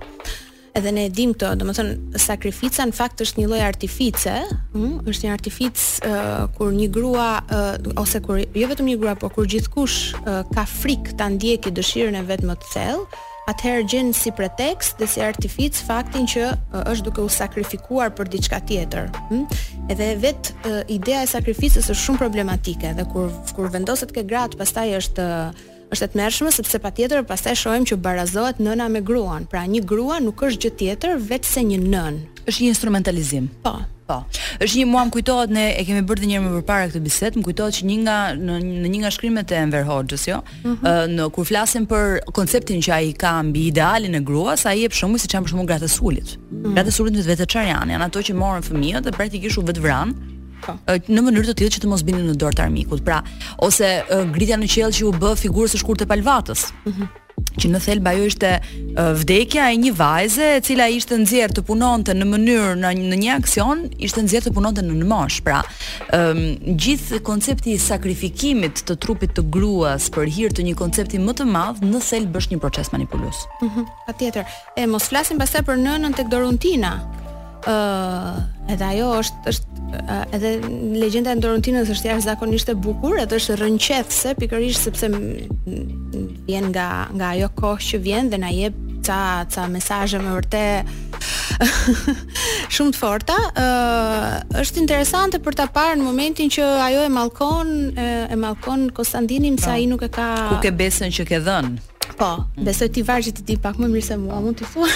[0.74, 4.30] edhe ne e dim këto, do të thënë sakrifica në fakt është një lloj artifice,
[4.30, 5.04] ëh, mm?
[5.12, 9.32] është një artific uh, kur një grua uh, ose kur jo vetëm një grua, por
[9.36, 13.04] kur gjithkush uh, ka frikë ta ndjeki dëshirën e vet më të thellë,
[13.52, 18.32] atëherë gjen si pretekst dhe si artific faktin që uh, është duke u sakrifikuar për
[18.34, 19.28] diçka tjetër, ëh.
[19.30, 19.60] Mm?
[19.92, 24.58] Edhe vet uh, ideja e sakrificës është shumë problematike dhe kur kur vendoset ke gratë,
[24.64, 29.46] pastaj është uh, është e tmerrshme sepse patjetër pastaj shohim që barazohet nëna me gruan.
[29.50, 32.20] Pra një grua nuk është gjë tjetër vetë se një nën.
[32.44, 33.50] Është një instrumentalizim.
[33.64, 33.76] Po.
[34.04, 34.18] Po.
[34.60, 37.38] Është një mua më kujtohet ne e kemi bërë një herë më përpara këtë bisedë,
[37.40, 40.74] më kujtohet që një nga në, në një nga shkrimet e Enver Hoxhës, jo, mm
[40.74, 41.14] -hmm.
[41.14, 45.18] në kur flasim për konceptin që ai ka mbi idealin e gruas, ai jep shumë
[45.24, 46.36] siç janë për shkakun gratë sulit.
[46.36, 46.74] Mm -hmm.
[46.74, 47.92] Gratë sulit vetë çfarë janë?
[47.94, 50.14] Janë ato që morën fëmijët dhe praktikisht u vetvran.
[50.64, 50.72] Po.
[51.12, 53.02] në mënyrë të tillë që të mos binin në dorë të armikut.
[53.04, 53.22] Pra,
[53.66, 53.90] ose
[54.30, 56.70] ngritja në qiell që u b figurës së shkurtë palvatës.
[56.88, 57.20] Mm -hmm
[57.54, 58.48] që në thelba ajo ishte
[59.20, 63.78] vdekja e një vajze e cila ishte nxjerr të punonte në mënyrë në, një aksion,
[63.98, 65.38] ishte nxjerr të punonte në në mosh.
[65.46, 65.60] Pra,
[66.18, 66.40] um,
[66.82, 71.44] gjithë koncepti i sakrifikimit të trupit të gruas për hir të një koncepti më të
[71.46, 73.80] madh në thelb është një proces manipulus Mhm.
[73.80, 74.44] Mm Patjetër.
[74.76, 76.90] E mos flasim pastaj për nënën tek Dorontina,
[77.68, 78.38] uh,
[78.72, 80.52] edhe ajo është është uh, edhe
[80.98, 85.10] legjenda e Dorontinës është jashtëzakonisht e bukur, atë është rënqetëse pikërisht sepse
[86.48, 89.18] vjen nga nga ajo kohë që vjen dhe na jep ca
[89.54, 91.00] ca mesazhe më vërtet
[92.74, 93.36] shumë të forta.
[93.36, 98.36] ë uh, është interesante për ta parë në momentin që ajo e mallkon e, e
[98.40, 101.90] mallkon Konstantinin sa pra, ai nuk e ka ku ke besën që ke dhënë.
[102.14, 102.28] Po,
[102.62, 104.86] besoj ti vargjit të di pak më mirë se mua, mund t'i thua.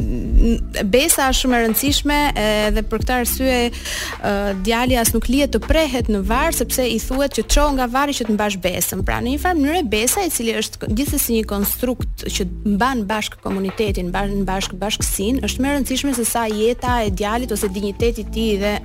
[0.91, 5.61] besa është shumë e rëndësishme edhe për këtë arsye uh, djali as nuk lihet të
[5.67, 9.03] prehet në var sepse i thuhet që çon nga vari që të mbash besën.
[9.07, 13.37] Pra në një farë mënyrë besa e cili është gjithsesi një konstrukt që mban bashk
[13.45, 18.23] komunitetin, mban bashk bashkësinë, është më e rëndësishme se sa jeta e djalit ose digniteti
[18.23, 18.75] i ti tij dhe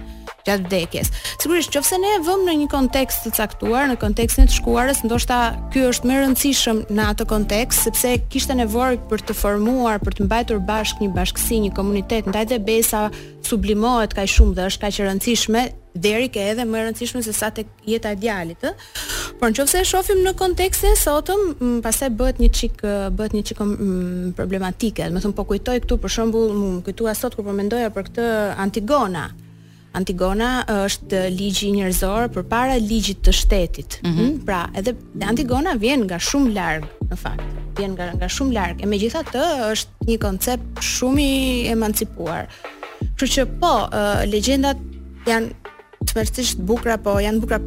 [0.48, 1.10] gjatë vdekjes.
[1.42, 5.02] Sigurisht, nëse ne e vëmë në një kontekst të caktuar, në kontekstin e të shkuarës,
[5.06, 5.40] ndoshta
[5.74, 10.28] ky është më rëndësishëm në atë kontekst, sepse kishte nevojë për të formuar, për të
[10.28, 13.04] mbajtur bashkë një bashkësi, një komunitet, ndaj dhe besa
[13.48, 15.62] sublimohet kaq shumë dhe është kaq e rëndësishme
[15.98, 18.74] deri ke edhe më e rëndësishme se sa tek jeta e djalit, ë.
[19.40, 22.84] Por nëse e shohim në kontekstin e sotëm, pastaj bëhet një çik
[23.18, 23.60] bëhet një çik
[24.38, 25.08] problematike.
[25.08, 26.54] Do të thon po kujtoj këtu për shembull,
[26.86, 28.28] kujtoja sot kur po mendoja për këtë
[28.62, 29.28] Antigona.
[29.96, 33.96] Antigona është ligji njerëzor përpara ligjit të shtetit.
[34.02, 34.10] Mhm.
[34.12, 34.44] Mm -hmm.
[34.46, 37.42] Pra, edhe Antigona vjen nga shumë larg në fakt.
[37.78, 42.46] Vjen nga nga shumë larg e megjithatë është një koncept shumë i emancipuar.
[43.16, 44.76] Kështu që po, uh, legjendat
[45.26, 45.48] janë
[46.06, 47.58] të mërësisht bukra, po janë bukra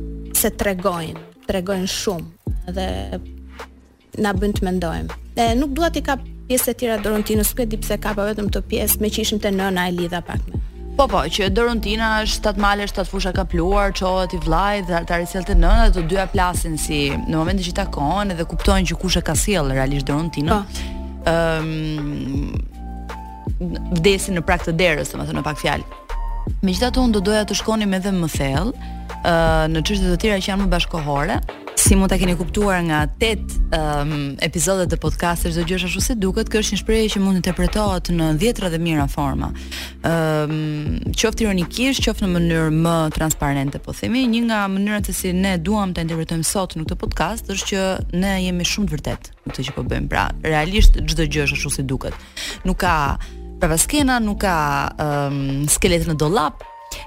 [0.42, 2.28] se tregojnë, tregojnë shumë
[2.76, 2.88] dhe
[4.22, 5.10] na bënd të mendojmë.
[5.36, 8.24] E, nuk dua i ka pjesë e tjera dorën ti, e di pse ka pa
[8.26, 10.60] vetëm të pjesë me që ishim të nëna e lidha pak me.
[10.98, 15.20] Po po, që Dorontina është shtat male, shtat fusha kapluar, çohet i vllai dhe ta
[15.22, 19.18] rrisel të nëna të dyja plasin si në momentin që takohen dhe kuptojnë që kush
[19.22, 20.60] e ka sjell realisht Dorontina.
[20.60, 21.32] Po.
[21.32, 22.54] Ëm um,
[23.96, 25.86] vdesin në prag të derës, domethënë në pak fjalë.
[26.66, 30.40] Megjithatë unë do doja të shkonim edhe më thellë, ë uh, në çështjet të tjera
[30.42, 31.38] që janë më bashkohore,
[31.76, 36.02] si mund ta keni kuptuar nga 8 um, ehm, episodet të podcast-it çdo gjë ashtu
[36.04, 39.52] si duket, kjo është një shprehje që mund të interpretohet në dhjetra dhe mira forma.
[39.52, 39.56] Ëm,
[40.12, 45.14] ehm, um, qoftë ironikisht, qoftë në mënyrë më transparente, po themi, një nga mënyrat se
[45.14, 47.84] si ne duam ta interpretojmë sot në këtë podcast është që
[48.22, 50.10] ne jemi shumë të vërtetë në këtë që po bëjmë.
[50.12, 52.14] Pra, realisht çdo gjë është ashtu si duket.
[52.68, 53.16] Nuk ka
[53.62, 54.56] pravaskena, nuk ka
[54.96, 56.64] ëm um, ehm, skeletë në dollap.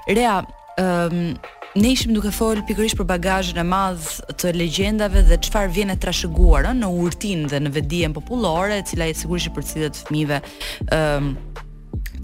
[0.09, 0.39] Rea,
[0.79, 1.35] ëm um,
[1.75, 4.05] ne ishim duke fol pikërisht për bagazhin e madh
[4.39, 9.09] të legjendave dhe çfarë vjen e trashëguar në urtin dhe në vetdijen popullore, e cila
[9.11, 11.33] e sigurisht i cilët fëmijëve fmive um,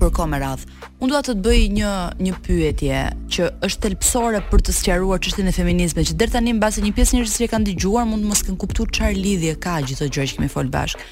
[0.01, 0.63] për kohë radh.
[1.03, 1.91] Unë dua të të bëj një
[2.23, 3.01] një pyetje
[3.35, 7.17] që është thelpsore për të sqaruar çështjen e feminizmit, që deri tani mbasi një pjesë
[7.19, 10.39] njerëzish që kanë dëgjuar mund të mos kenë kuptuar çfarë lidhje ka gjithë gjë që
[10.39, 11.03] kemi fol bashk.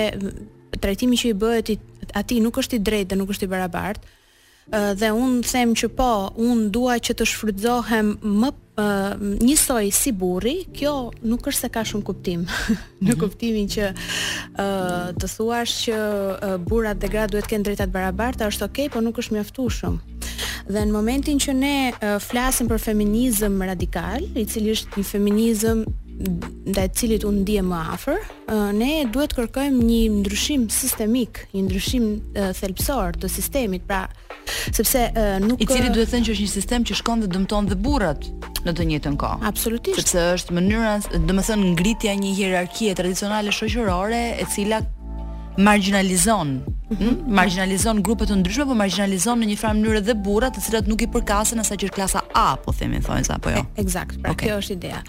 [0.84, 1.72] trajtimi që i bëhet
[2.20, 4.04] atij nuk është i drejtë dhe nuk është i barabartë,
[4.70, 8.52] dhe un them që po, un dua që të shfrytëzohem më
[9.42, 12.46] njësoj si burri, kjo nuk është se ka shumë kuptim.
[13.04, 13.18] Në mhm.
[13.20, 13.90] kuptimin që
[14.56, 16.00] ë të thuash që
[16.70, 20.00] burrat dhe gratë duhet të kenë drejtat barabarta është okay, por nuk është mjaftueshëm.
[20.72, 21.74] Dhe në momentin që ne
[22.24, 25.84] flasim për feminizëm radikal, i cili është një feminizëm
[26.22, 28.20] ndaj të cilit unë ndihem më afër,
[28.78, 32.08] ne duhet kërkojmë një ndryshim sistemik, një ndryshim
[32.62, 34.06] thelpsor të sistemit, pra
[34.76, 35.06] sepse
[35.42, 37.70] uh, nuk i cili duhet të thënë që është një sistem që shkon dhe dëmton
[37.72, 38.28] dhe burrat
[38.68, 39.40] në të njëjtën kohë.
[39.52, 40.02] Absolutisht.
[40.04, 40.96] Sepse është mënyra,
[41.32, 44.82] domethënë ngritja një hierarkie tradicionale shoqërore e cila
[45.62, 50.64] marginalizon Mm Marginalizon grupe të ndryshme, por marginalizon në një farë mënyrë edhe burrat, të
[50.66, 53.62] cilat nuk i përkasin asaj që është klasa A, po themi thonë sa apo jo.
[53.80, 54.50] Eksakt, pra okay.
[54.52, 55.00] kjo është ideja.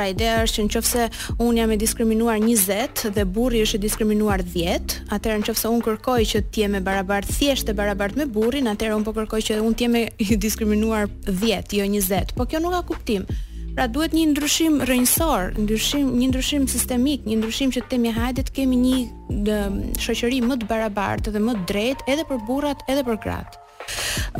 [0.00, 1.02] Pra ideja është që nëse
[1.44, 6.14] un jam e diskriminuar 20 dhe burri është e diskriminuar 10, atëherë nëse un kërkoj
[6.30, 9.58] që të jem e barabart thjesht e barabart me burrin, atëherë un po kërkoj që
[9.60, 10.04] un të jem e
[10.46, 12.32] diskriminuar 10, jo 20.
[12.38, 13.28] Po kjo nuk ka kuptim.
[13.76, 18.48] Pra duhet një ndryshim rrënjësor, ndryshim, një ndryshim sistemik, një ndryshim që të themi hajde
[18.48, 19.62] të kemi një
[20.06, 23.66] shoqëri më të barabartë dhe më të drejtë edhe për burrat edhe për gratë.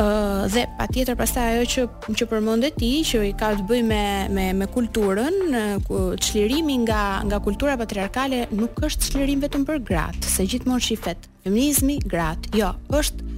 [0.01, 1.85] Ë dhe patjetër pastaj ajo që
[2.21, 4.03] që përmendet ti, që i ka të bëjë me
[4.37, 5.39] me me kulturën,
[5.87, 11.29] ku çlirimi nga nga kultura patriarkale nuk është çlirim vetëm për gratë, se gjithmonë shifet
[11.45, 12.55] feminizmi gratë.
[12.61, 12.73] Jo,
[13.03, 13.31] është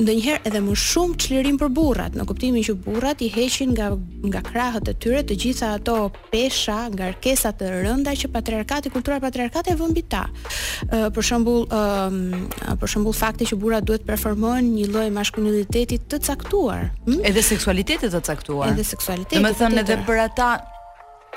[0.00, 3.90] ndonjëherë edhe më shumë çlirim për burrat, në kuptimin që burrat i heqin nga
[4.24, 5.96] nga krahët e tyre të gjitha ato
[6.32, 10.22] pesha, ngarkesa të rënda që patriarkati, kultura patriarkate e vën mbi ta.
[10.32, 15.98] uh, për shembull, uh, për shembull fakti që burrat duhet të performojnë një lloj maskuliniteti
[16.08, 17.20] të caktuar, hmm?
[17.28, 18.72] edhe seksualitetit të caktuar.
[18.72, 19.44] Edhe seksualitetit.
[19.44, 20.52] Do edhe për ata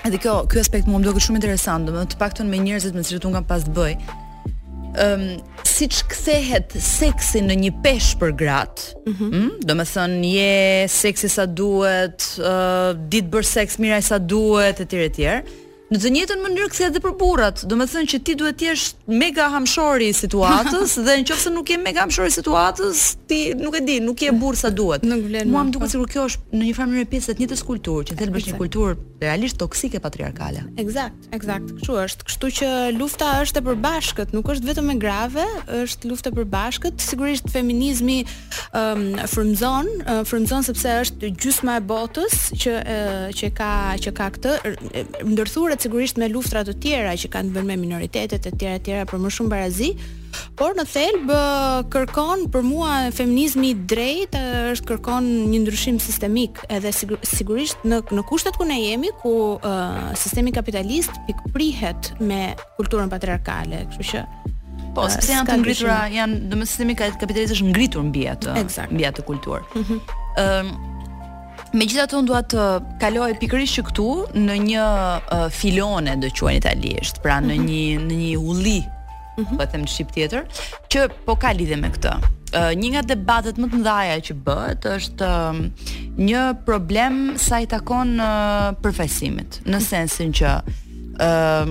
[0.06, 3.02] Edhe kjo, ky aspekt mua më duket shumë interesant, më të paktën me njerëzit me
[3.08, 3.94] cilët un kam pas të bëj,
[5.00, 5.26] um,
[5.66, 9.50] si që kthehet seksi në një pesh për gratë, mm -hmm.
[9.68, 14.86] do me thënë je seksi sa duhet, uh, ditë bërë seks miraj sa duhet, e
[14.86, 15.44] tjere tjere,
[15.86, 17.60] Në të njëjtën mënyrë kthehet edhe për burrat.
[17.70, 18.86] Domethënë që ti duhet të jesh
[19.22, 23.84] mega hamshori i situatës dhe nëse nuk je mega hamshori i situatës, ti nuk e
[23.86, 25.06] di, nuk je burr sa duhet.
[25.06, 28.08] Mua më duket sikur kjo është në një farë mënyrë pjesë e të njëjtës kulturë,
[28.10, 30.66] që thelbësh një kulturë realisht toksike patriarkale.
[30.82, 32.28] Eksakt, eksakt, kështu është.
[32.32, 35.46] Kështu që lufta është e përbashkët, nuk është vetëm e grave,
[35.86, 36.98] është lufta e përbashkët.
[37.06, 38.24] Sigurisht feminizmi
[38.74, 39.94] um, frymzon,
[40.28, 42.76] frymzon sepse është gjysma e botës që
[43.38, 43.72] që ka
[44.02, 48.54] që ka këtë ndërthurë sigurisht me luftra të tjera që kanë bënë me minoritetet e
[48.56, 49.90] tjera e tjera për më shumë barazi,
[50.60, 51.32] por në thelb
[51.94, 54.42] kërkon për mua feminizmi i drejtë
[54.74, 60.02] është kërkon një ndryshim sistemik edhe sigurisht në në kushtet ku ne jemi ku uh,
[60.20, 62.42] sistemi kapitalist pikprihet me
[62.80, 64.26] kulturën patriarkale, kështu që
[64.96, 68.54] Po, uh, sepse janë të ngritura, janë, domethënë sistemi kapitalist është ngritur mbi atë,
[68.94, 69.64] mbi atë kulturë.
[69.76, 69.98] Mhm.
[70.36, 70.94] Ëm, mm -hmm.
[71.76, 72.66] Megjithatë të dua të
[73.02, 74.04] kaloj pikërisht këtu
[74.40, 77.66] në një uh, filone do quajnë italisht, pra në mhm.
[77.66, 79.58] një në një ulli mm -hmm.
[79.60, 80.46] po them në shqip tjetër,
[80.92, 82.14] që po ka lidhe me këtë.
[82.56, 85.60] Uh, një nga debatet më të ndhaja që bëhet është uh,
[86.30, 89.86] një problem sa i takon uh, përfaqësimit, në mhm.
[89.92, 91.68] sensin që uh,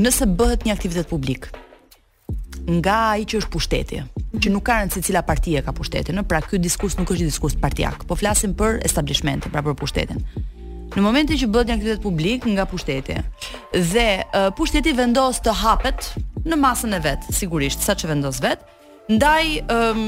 [0.00, 1.52] nëse bëhet një aktivitet publik
[2.80, 4.04] nga ai që është pushteti
[4.44, 7.28] që nuk ka se cila parti e ka pushtetin, pra ky diskurs nuk është një
[7.32, 10.20] diskurs partiak, po flasim për establishmentin, pra për pushtetin.
[10.94, 13.16] Në momentin që bëhet një aktivitet publik nga pushteti
[13.72, 16.10] dhe uh, pushteti vendos të hapet
[16.44, 18.60] në masën e vet, sigurisht, sa që vendos vet,
[19.08, 20.04] ndaj um,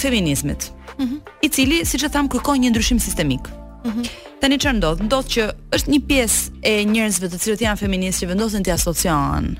[0.00, 1.20] feminizmit, mm -hmm.
[1.44, 3.44] i cili, siç e tham, kërkon një ndryshim sistemik.
[3.84, 4.08] Mm -hmm.
[4.40, 5.02] Tani ndodh?
[5.02, 5.42] Ndodh që
[5.76, 9.58] është një pjesë e njerëzve të cilët janë feministë që vendosen të asociohen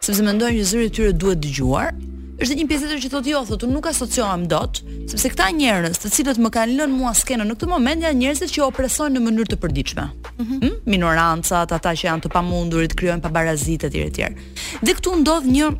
[0.00, 1.86] sepse mendojnë që zyri i tyre duhet dëgjuar,
[2.36, 6.10] është një pjesë tjetër që thotë jo, thotë nuk asociohem dot, sepse këta njerëz, të
[6.16, 9.48] cilët më kanë lënë mua skenën në këtë moment janë njerëz që opresojnë në mënyrë
[9.54, 10.04] të përditshme.
[10.36, 10.72] Mm -hmm.
[10.92, 14.36] Minorancat, ata që janë të pamundurit, krijojnë pabarazitë etj etj.
[14.84, 15.70] Dhe këtu ndodh një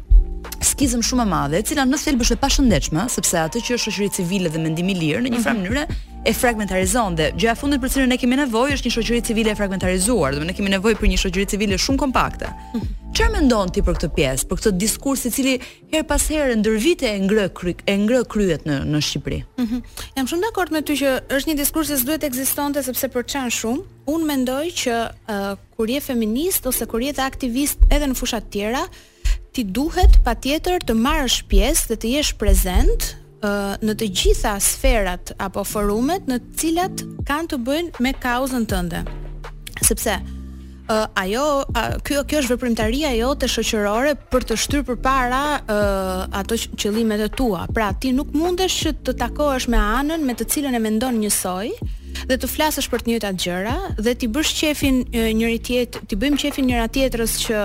[0.71, 3.91] skizëm shumë e madhe, e cila në thelb është e pashëndetshme, sepse atë që është
[3.93, 5.57] shoqëri civile dhe mendimi i lirë në një mm -hmm.
[5.61, 5.85] mënyrë
[6.27, 9.51] e fragmentarizon dhe gjëja e fundit për cilën ne kemi nevojë është një shoqëri civile
[9.51, 12.47] e fragmentarizuar, do të thotë ne kemi nevojë për një shoqëri civile shumë kompakte.
[12.47, 15.53] Mm -hmm Çfarë mendon ti për këtë pjesë, për këtë diskurs i cili
[15.89, 19.39] her pas herë ndër vite e ngrë kryk, e ngrë kryet në në Shqipëri?
[19.41, 19.65] Ëh.
[19.65, 23.25] Mm Jam shumë dakord me ty që është një diskurs që duhet ekzistonte sepse për
[23.33, 23.87] çan shumë.
[24.13, 24.99] Unë mendoj që
[25.33, 28.85] uh, kur je feminist ose kur je aktivist edhe në fusha të tjera,
[29.57, 35.33] ti duhet patjetër të marrësh pjesë dhe të jesh prezent uh, në të gjitha sferat
[35.41, 39.07] apo forumet në të cilat kanë të bëjnë me kauzën tënde.
[39.87, 40.21] Sepse,
[40.89, 46.59] uh, ajo uh, kjo kjo është veprimtaria jote shoqërore për të shtyr përpara uh, ato
[46.79, 47.65] qëllimet e tua.
[47.77, 51.71] Pra ti nuk mundesh që të takohesh me anën me të cilën e mendon njësoj,
[52.29, 53.75] dhe të flasësh për të njëjtat gjëra
[54.07, 55.01] dhe ti bësh qefin
[55.39, 57.61] njëri tjetër, ti bëjmë qefin njëra tjetrës që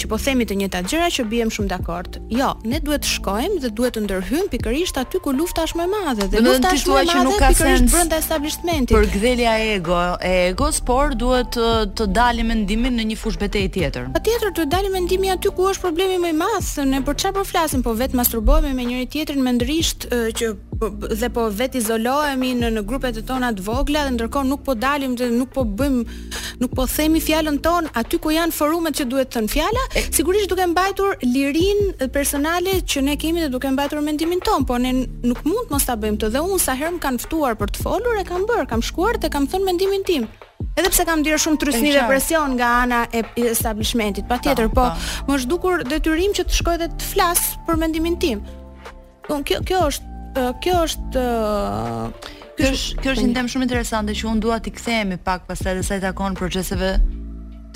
[0.00, 2.18] që po themi të njëjtat gjëra që bijem shumë dakord.
[2.32, 5.86] Jo, ne duhet të shkojmë dhe duhet të ndërhyjmë pikërisht aty ku lufta është më
[5.86, 8.94] e madhe dhe do të thua që nuk ka sens brenda establishmentit.
[8.94, 13.42] Për gdhelja e ego, e egos, por duhet të, të dalim mendimin në një fushë
[13.44, 14.08] betejë tjetër.
[14.14, 17.44] Patjetër duhet dalim mendimin aty ku është problemi më i madh, ne për çfarë po
[17.48, 22.74] flasim, po vetëm masturbohemi me njëri tjetrin mendrisht që po, dhe po vetë izolohemi në
[22.76, 25.64] në grupet e tona të vogla cila dhe ndërkohë nuk po dalim dhe nuk po
[25.64, 26.16] bëjmë,
[26.60, 30.50] nuk po themi fjalën ton aty ku janë forumet që duhet të thënë fjala, sigurisht
[30.52, 31.84] duke mbajtur lirin
[32.14, 34.92] personale që ne kemi dhe duke mbajtur mendimin ton, po ne
[35.24, 37.86] nuk mund mos ta bëjmë të dhe unë, sa herë më kanë ftuar për të
[37.86, 40.28] folur e kam bër, kam shkuar dhe kam thën mendimin tim.
[40.76, 44.90] Edhe pse kam ndier shumë trysni dhe presion nga ana e establishmentit, patjetër, po
[45.28, 48.44] më është dukur detyrim që të shkoj dhe të flas për mendimin tim.
[49.28, 50.14] Don kjo kjo është
[50.62, 51.22] kjo është
[52.56, 55.74] kjo është kjo është një temë shumë interesante që unë dua t'i kthehemi pak pastaj
[55.74, 56.94] edhe sa i takon proceseve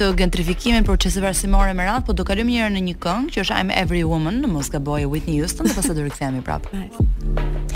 [0.01, 3.43] të gentrifikimit, proceseve arsimore me radh, po do kalojmë një herë në një këngë që
[3.45, 6.87] është I'm Every Woman në Mos Gaboj with New Houston, dhe pastaj do rikthehemi prapë.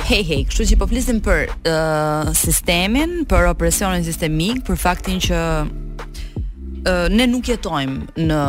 [0.09, 5.43] Hey hey, kështu që po flisim për uh, sistemin, për opresionin sistemik, për faktin që
[5.69, 8.43] uh, ne nuk jetojmë në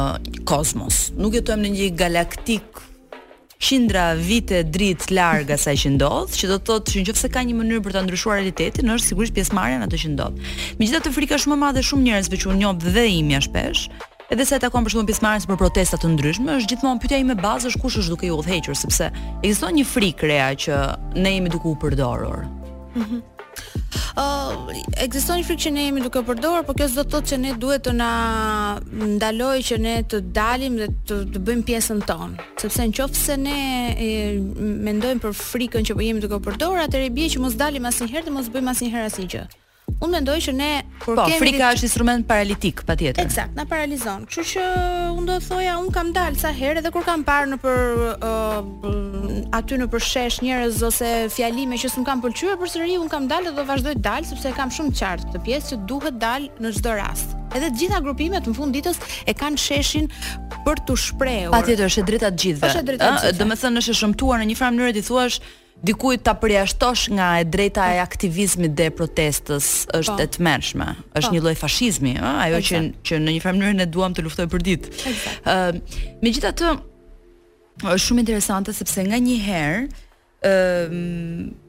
[0.47, 2.85] kosmos, nuk jetojmë në një galaktik
[3.66, 7.55] qindra vite dritë larg asaj që ndodh, që do të thotë që nëse ka një
[7.59, 10.49] mënyrë për ta ndryshuar realitetin, është sigurisht pjesëmarrja në atë që ndodh.
[10.80, 13.82] Megjithatë frika shumë e madhe shumë njerëz që unë njoh dhe i shpesh,
[14.30, 17.38] edhe sa e takon për shkakun pjesëmarrjes për protesta të ndryshme, është gjithmonë pyetja ime
[17.41, 19.09] bazë është kush është duke i udhëhequr, sepse
[19.43, 20.82] ekziston një frikë rea që
[21.18, 22.45] ne jemi duke u përdorur.
[23.01, 23.16] Mhm.
[23.16, 23.24] Mm
[24.20, 27.39] uh, ekziston një frikë që ne jemi duke përdorur, por kjo s'do të thotë që
[27.43, 28.10] ne duhet të na
[29.16, 33.58] ndalojë që ne të dalim dhe të, të bëjmë pjesën tonë, sepse nëse ne
[33.91, 34.08] e,
[34.89, 38.39] mendojmë për frikën që po jemi duke përdorur, atëherë bie që mos dalim asnjëherë dhe
[38.39, 39.46] mos bëjmë asnjëherë asgjë.
[40.04, 40.68] Unë mendoj që ne
[41.02, 41.36] po kemi...
[41.40, 43.22] frika është instrument paralitik patjetër.
[43.28, 44.26] Eksakt, na paralizon.
[44.28, 44.64] Kështu që
[45.14, 47.84] unë do thoja, unë kam dalë sa herë edhe kur kam parë në për
[48.16, 53.28] uh, aty në përshesh shesh njerëz ose fjalime që s'm kanë pëlqyer përsëri, unë kam
[53.32, 56.48] dalë dhe do vazhdoj të dal sepse kam shumë qartë të pjesë që duhet dal
[56.66, 57.36] në çdo rast.
[57.56, 58.98] Edhe të gjitha grupimet në fund ditës
[59.32, 60.10] e kanë sheshin
[60.66, 61.54] për të shprehur.
[61.54, 62.98] Patjetër, është drejta të gjithëve.
[62.98, 65.30] Ëh, ah, domethënë është shëmtuar në një farë mënyrë ti thua
[65.86, 68.06] dikujt ta përjashtosh nga e drejta e po.
[68.10, 69.66] aktivizmit dhe protestës
[70.00, 70.24] është po.
[70.24, 70.90] e tmerrshme.
[71.18, 71.36] Është po.
[71.36, 72.78] një lloj fashizmi, ë, ajo që
[73.08, 74.88] që në një farë mënyrë ne duam të luftojmë për ditë.
[75.46, 75.54] Ë,
[76.26, 76.72] megjithatë
[77.94, 79.86] është shumë interesante sepse nga një herë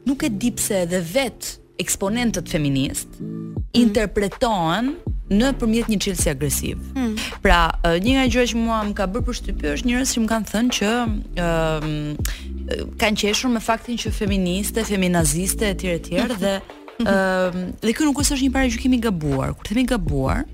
[0.09, 1.41] nuk e di pse edhe vet
[1.81, 3.61] eksponentët feminist mhm.
[3.85, 4.95] interpretohen
[5.41, 6.77] në përmjet një qilësi agresiv.
[6.95, 7.43] Mhm.
[7.45, 7.61] Pra,
[8.05, 10.79] një nga gjëra që mua më ka bërë përshtypje është njerëz që më kanë thënë
[10.79, 12.55] që
[13.01, 16.09] kanë qeshur me faktin që feministe, feminaziste etj etj
[16.41, 17.07] dhe mhm.
[17.07, 19.53] ëh dhe kjo nuk është një paragjykim i gabuar.
[19.55, 20.45] Kur themi gabuar,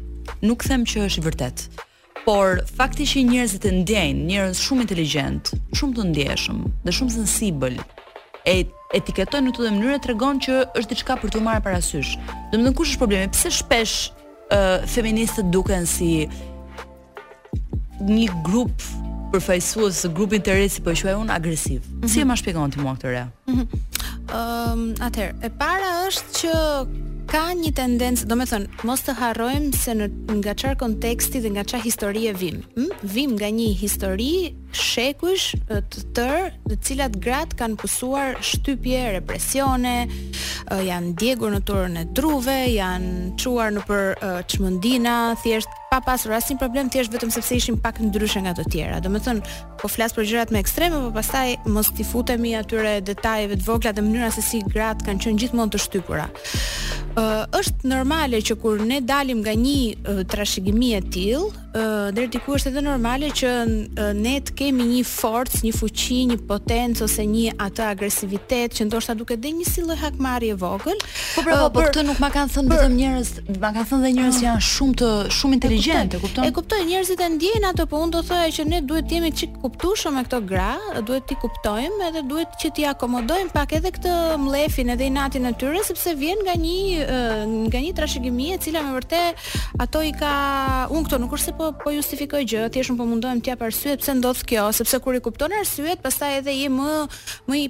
[0.45, 1.67] nuk them që është i vërtet.
[2.23, 7.81] Por fakti që njerëzit e ndjejnë, njerëz shumë inteligjent, shumë të ndjeshëm dhe shumë sensibël
[8.47, 8.59] e
[8.95, 12.13] etiketojnë në këtë mënyrë tregon që është diçka për të marrë parasysh.
[12.53, 13.31] Domethënë kush është problemi?
[13.35, 13.97] Pse shpesh
[14.93, 16.29] feministët duken si
[18.03, 18.85] një grup
[19.33, 21.81] përfaqësues të grupit interesi po e quaj un agresiv.
[21.85, 22.13] Mm -hmm.
[22.15, 23.25] Si e ma shpjegon ti mua këtë re?
[23.47, 23.59] Mhm.
[23.59, 24.73] Ëm, mm -hmm.
[24.73, 26.53] um, atëherë, e para është që
[27.33, 30.07] ka një tendencë, do të them, mos të harrojmë se në
[30.41, 32.59] nga çfarë konteksti dhe nga çfarë historie vim.
[32.77, 32.89] Hm?
[33.15, 34.33] Vim nga një histori
[34.77, 35.53] shekuish
[35.93, 39.95] të tërë të cilat grat kanë pusuar shtypje, represione,
[40.71, 44.11] janë djegur në turën e druve, janë quar në për
[44.55, 49.01] qmëndina, thjesht pa pasur asnjë problem, thjesht vetëm sepse ishim pak ndryshe nga të tjera.
[49.05, 49.43] Do me thënë,
[49.83, 53.93] po flasë për gjërat me ekstreme, po pastaj mos t'i futemi atyre detajeve të vogla
[53.93, 56.31] dhe mënyra se si grat kanë qënë gjithmonë të shtypura.
[57.13, 62.31] Uh, është normale që kur ne dalim nga një uh, trashëgimi e tillë, uh, deri
[62.33, 67.03] diku është edhe normale që uh, ne të kemi një forcë, një fuqi, një potencë
[67.05, 71.01] ose një atë agresivitet që ndoshta duket dhe një si lloj hakmarrje vogël.
[71.35, 73.31] Po pra, po këtë nuk ma kanë thënë vetëm njerëz,
[73.63, 76.47] ma kanë thënë dhe njerëz që janë shumë të shumë e kupton?
[76.47, 79.33] E kuptoj, njerëzit e ndjejnë atë, po unë do thoya që ne duhet të jemi
[79.41, 80.69] çik kuptueshëm me këto gra,
[81.09, 84.13] duhet t'i kuptojmë edhe duhet që t'i akomodojmë pak edhe këtë
[84.45, 87.09] mlefin edhe inatin e tyre sepse vjen nga një
[87.73, 90.33] nga një trashëgimi e cila me vërtet ato i ka
[90.93, 94.19] unë këto nuk është se po po justifikoj gjë, thjesht po mundohem t'ia parsyet pse
[94.21, 96.89] ndodh kjo, sepse kur i kupton arsyet, pastaj edhe je më
[97.49, 97.67] më i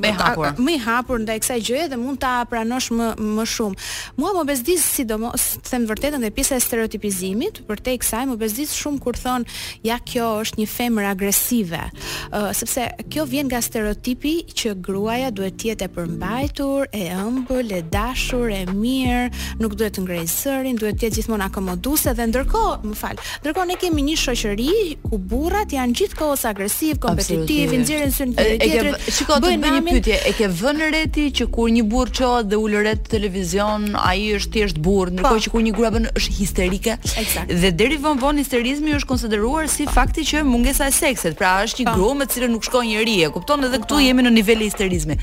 [0.00, 3.46] më i hapur, më i hapur ndaj kësaj gjëje dhe mund ta pranosh më më
[3.54, 3.86] shumë.
[4.20, 8.74] Mua më bezdis sidomos, them vërtetën dhe pjesa e stereotipizimit, për te kësaj më bezdis
[8.78, 9.46] shumë kur thon
[9.86, 11.82] ja kjo është një femër agresive.
[12.28, 17.74] Uh, sepse kjo vjen nga stereotipi që gruaja duhet të jetë e përmbajtur, e ëmbël,
[17.80, 22.28] e dashur, e mirë, nuk duhet të ngrejë sërin, duhet të jetë gjithmonë akomoduese dhe
[22.30, 23.22] ndërkohë, më fal.
[23.42, 24.70] Ndërkohë ne kemi një shoqëri
[25.08, 29.06] ku burrat janë gjithkohës agresiv, kompetitiv, nxjerrin syn tjetrit.
[29.16, 32.48] Shikoj të bëj një pyetje, e ke vënë re ti që kur një burr çohet
[32.50, 35.16] dhe ul ret televizion, ai është thjesht burr, po.
[35.16, 36.96] ndërkohë që kur një grua bën është histerike.
[37.22, 37.54] Eksakt.
[37.62, 41.84] Dhe deri von von histerizmi është konsideruar si fakti që mungesa e seksit, pra është
[41.84, 41.96] një po.
[41.98, 44.04] grua me cilën nuk shkon njerëj, e kupton edhe këtu po.
[44.06, 45.16] jemi në niveli histerizmi.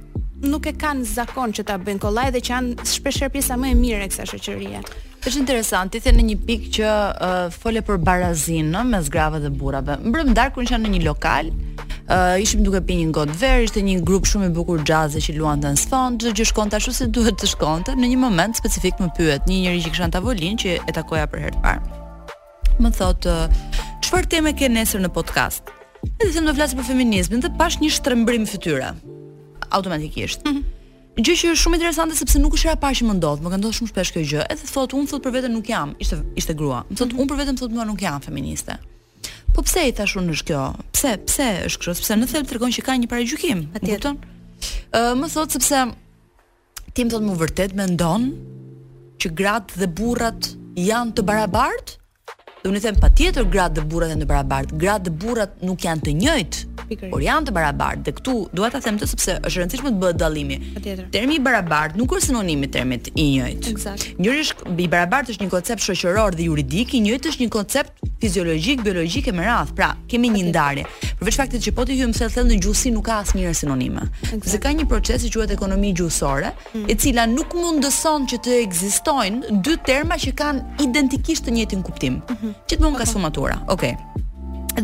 [0.45, 3.77] nuk e kanë zakon që ta bëjnë kollaj dhe që janë shpeshherë pjesa më e
[3.81, 4.81] mirë e kësaj shoqërie.
[5.25, 9.39] Është interesant, ti the në një pikë që uh, fole për barazinë no, mes grave
[9.41, 9.95] dhe burrave.
[10.05, 11.47] Mbrëmdar kur isha në një lokal,
[12.13, 15.37] uh, ishim duke pinë një gotë ver, ishte një grup shumë i bukur xhazi që
[15.39, 17.95] luante në sfond, çdo gjë shkonte ashtu si duhet të shkonte.
[17.97, 21.31] Në një moment specifik më pyet një njerëz që kisha në tavolinë që e takoja
[21.33, 22.05] për herë të parë.
[22.85, 23.65] Më thotë, uh,
[24.05, 25.73] "Çfarë teme ke nesër në podcast?"
[26.21, 28.93] Edhe them do flas për feminizmin dhe pash një shtrembrim fytyre
[29.73, 30.45] automatikisht.
[30.45, 30.65] Mm -hmm
[31.23, 33.59] gjë që është shumë interesante sepse nuk është era pa që më ndodh, më ka
[33.61, 34.47] ndodhur shumë shpesh kjo gjë.
[34.51, 36.81] Edhe thot, unë thot për veten nuk jam, ishte ishte grua.
[36.91, 37.21] Më thot, mm -hmm.
[37.23, 38.79] unë për veten thot mua nuk jam feministe.
[39.55, 40.63] Po pse i thash unë është kjo?
[40.93, 41.11] Pse?
[41.27, 41.95] Pse është kështu?
[42.01, 44.17] Sepse në thelb tregon që ka një paragjykim, e kupton?
[44.91, 45.79] Ë, më thot sepse
[46.95, 48.23] tim thot më vërtet mendon
[49.21, 50.51] që gratë dhe burrat
[50.89, 52.04] janë të barabartë?
[52.65, 54.77] Dhe unë them patjetër gratë dhe burrat janë të barabartë.
[54.81, 58.05] Gratë dhe burrat nuk janë të njëjtë, por janë të barabartë.
[58.07, 60.57] Dhe këtu dua ta them të sepse është rëndësishme të bëhet dallimi.
[60.79, 61.11] Patjetër.
[61.13, 63.75] Termi i barabartë nuk është sinonim i termit i njëjtë.
[63.77, 64.07] Eksakt.
[64.17, 68.81] Njërish i barabartë është një koncept shoqëror dhe juridik, i njëjtë është një koncept fiziologjik,
[68.87, 69.75] biologjik e më radh.
[69.77, 70.89] Pra, kemi një ndarje.
[71.21, 74.01] Përveç faktit që po ti hyjmë se thënë në gjuhësi nuk ka asnjë sinonim.
[74.25, 76.89] Sepse ka një proces i quhet ekonomi gjuhësore, hmm.
[76.91, 82.19] e cila nuk mundëson që të ekzistojnë dy terma që kanë identikisht të njëjtin kuptim.
[82.33, 83.57] Hmm që të mund ka sfumatura.
[83.73, 83.95] Okej.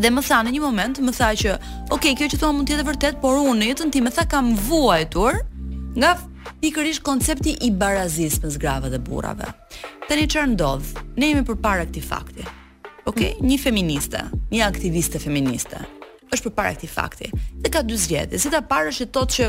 [0.01, 1.55] Dhe më tha në një moment, më tha që,
[1.91, 4.53] "Ok, kjo që thua mund të jetë vërtet, por unë në jetën më tha kam
[4.55, 5.41] vuajtur
[5.97, 6.17] nga
[6.61, 9.47] pikërisht koncepti i barazis mes zgrave dhe burrave."
[10.11, 10.85] një çfarë ndodh?
[11.17, 12.43] Ne jemi përpara këtij fakti.
[13.05, 13.47] Ok, mm.
[13.47, 14.19] një feministe,
[14.51, 15.77] një aktiviste feministe
[16.33, 17.27] është përpara këtij fakti.
[17.61, 18.37] Dhe ka dy zgjedhje.
[18.37, 19.45] Zgjedhja parë është të thotë që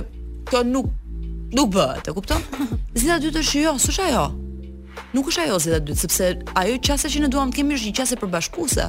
[0.49, 0.87] kjo nuk
[1.53, 2.41] nuk bëhet, e kupton?
[2.95, 4.25] Zgjedhja dytë është jo, s'është ajo
[5.15, 6.29] nuk është ajo zeta e dytë, sepse
[6.63, 8.87] ajo qasja që ne duam të kemi është një qasje përbashkuese,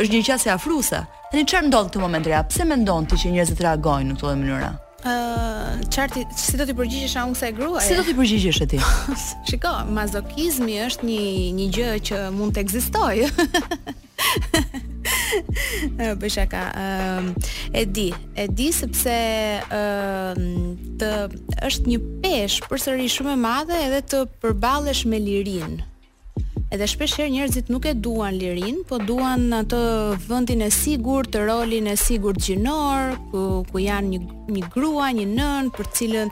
[0.00, 1.02] është një qasje afruese.
[1.32, 2.44] Tani çfarë ndodh këtu moment real?
[2.48, 4.56] Pse mendon ti që njerëzit reagojnë në këtë mënyrë?
[4.56, 4.74] mënyre?
[5.06, 8.80] Uh, si do t'i përgjigjesh unë kësa e grua Si do t'i përgjigjesh ti?
[9.46, 11.20] Shiko, mazokizmi është një,
[11.60, 13.28] një gjë që mund të egzistoj
[16.20, 16.62] Bëj shaka.
[17.72, 19.16] e di, e di sepse
[19.72, 20.36] ë
[21.00, 21.10] të
[21.66, 25.76] është një peshë përsëri shumë e madhe edhe të përballesh me lirin.
[26.74, 29.80] Edhe shpesh herë njerëzit nuk e duan lirin, po duan atë
[30.26, 35.74] vendin e sigurt, rolin e sigurt gjinor, ku ku janë një një grua, një nën
[35.76, 36.28] për të cilën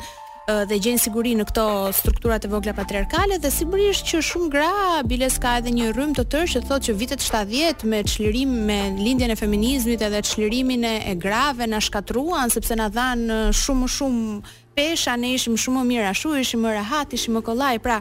[0.47, 1.62] Eh, dhe gjen siguri në këto
[1.97, 4.72] struktura të vogla patriarkale dhe sipri është që shumë gra
[5.09, 8.76] biles ka edhe një rrym të tërë që thotë që vitet 70 me çlirim me
[8.99, 13.90] lindjen e feminizmit edhe çlirimin e grave na shkatruan sepse na dhan eh, shumë më
[13.97, 14.36] shumë
[14.76, 17.99] pesha ne ishim shumë më mirë ashtu ishim më rehat ishim më kollaj pra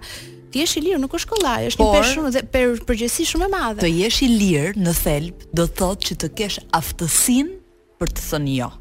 [0.51, 3.47] ti jesh i lirë nuk është kollaj është Por, një peshë dhe për përgjësi shumë
[3.47, 7.55] e madhe të jesh i lirë në thelb do thotë që të kesh aftësinë
[8.03, 8.73] për të thënë jo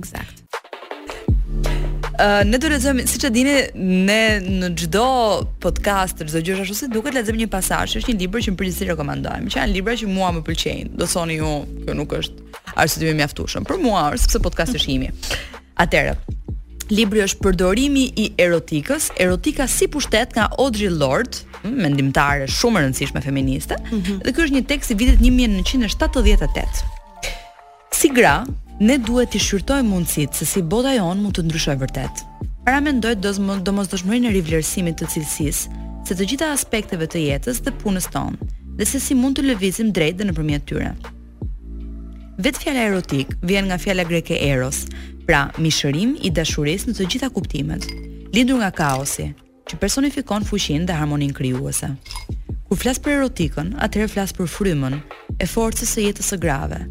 [0.00, 0.40] eksakt
[2.44, 5.06] ne do lexojmë, siç e dini, ne në çdo
[5.62, 8.90] podcast, çdo gjë ashtu si duket, lexojmë një pasazh, është një libër që më përgjithësisht
[8.92, 9.50] rekomandojmë.
[9.50, 10.94] Që janë libra që mua më pëlqejnë.
[11.00, 11.50] Do thoni ju,
[11.88, 13.64] kjo nuk është arsye të më mjaftuar.
[13.66, 15.10] Për mua është sepse podcasti është imi.
[15.82, 16.16] Atëherë,
[16.94, 22.86] libri është Përdorimi i erotikës, erotika si pushtet nga Audre Lorde, mm, mendimtare shumë e
[22.88, 24.18] rëndësishme feministe, mm -hmm.
[24.24, 26.84] dhe ky është një tekst i vitit 1978.
[27.92, 28.44] Si gra,
[28.82, 32.22] ne duhet të shqyrtojmë mundësit se si bota jonë mund të ndryshojë vërtet.
[32.66, 37.72] Para mendoj dozmë domosdoshmërinë e rivlerësimit të cilësisë se të gjitha aspekteve të jetës dhe
[37.82, 38.48] punës tonë
[38.78, 40.90] dhe se si mund të lëvizim drejt dhe nëpërmjet tyre.
[42.42, 44.88] Vetë fjalla erotik vjen nga fjala greke eros,
[45.26, 47.86] pra mishërim i dashurisë në të gjitha kuptimet,
[48.34, 49.28] lindur nga kaosi,
[49.70, 51.92] që personifikon fushin dhe harmonin kryuese.
[52.66, 54.98] Kur flasë për erotikën, atëherë flasë për frymën,
[55.38, 56.82] e forcës e jetës e grave,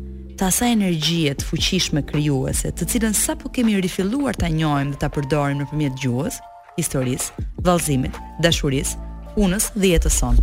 [0.44, 5.08] të asaj energjie të fuqishme krijuese, të cilën sapo kemi rifilluar ta njohim dhe ta
[5.08, 6.40] përdorim nëpërmjet gjuhës,
[6.76, 8.98] historisë, vallëzimit, dashurisë,
[9.38, 10.42] punës dhe jetës sonë.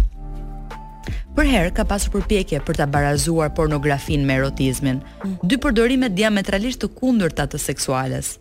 [1.37, 5.03] Për herë ka pasur përpjekje për ta barazuar pornografinë me erotizmin,
[5.45, 8.39] dy përdorime diametralisht të kundërta të seksuales.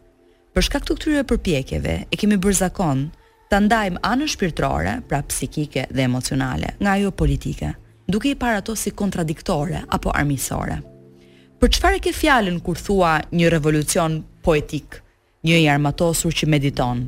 [0.56, 3.02] Për shkak të këtyre përpjekjeve, e kemi bërë zakon
[3.52, 7.74] ta ndajmë anën shpirtërore, pra psikike dhe emocionale, nga ajo politike,
[8.08, 10.80] duke i parë ato si kontradiktore apo armiqësore
[11.60, 15.02] për çfarë ke fjalën kur thua një revolucion poetik,
[15.44, 17.02] një i armatosur që mediton?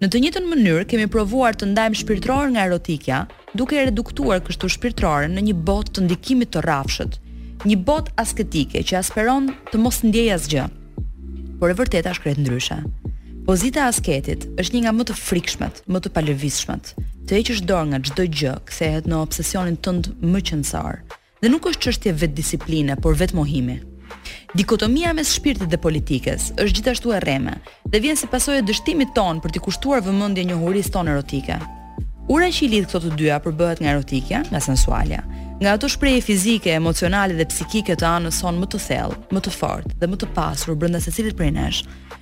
[0.00, 3.18] Në të njëjtën mënyrë kemi provuar të ndajmë shpirtëror nga erotikja,
[3.58, 7.18] duke e reduktuar kështu shpirtërorën në një botë të ndikimit të rrafshët,
[7.66, 10.68] një botë asketike që asperon të mos ndjejë asgjë.
[11.58, 12.78] Por e vërteta shkret ndryshe.
[13.50, 16.94] Pozita e asketit është një nga më të frikshmet, më të palëvizshmet.
[17.26, 21.02] Të heqësh dorë nga çdo gjë, kthehet në obsesionin tënd më qendror
[21.40, 23.78] dhe nuk është çështje vetë discipline, por vetë mohimi.
[24.58, 27.52] Dikotomia mes shpirtit dhe politikës është gjithashtu e rreme
[27.90, 31.56] dhe vjen si pasojë e dështimit ton për të kushtuar vëmendje njohurisë tonë erotike.
[32.30, 35.22] Ura që i lidh këto të dyja përbëhet nga erotika, nga sensualja,
[35.62, 39.54] nga ato shprehje fizike, emocionale dhe psikike të anës son më të thellë, më të
[39.56, 41.80] fortë dhe më të pasur brenda secilit prej nesh,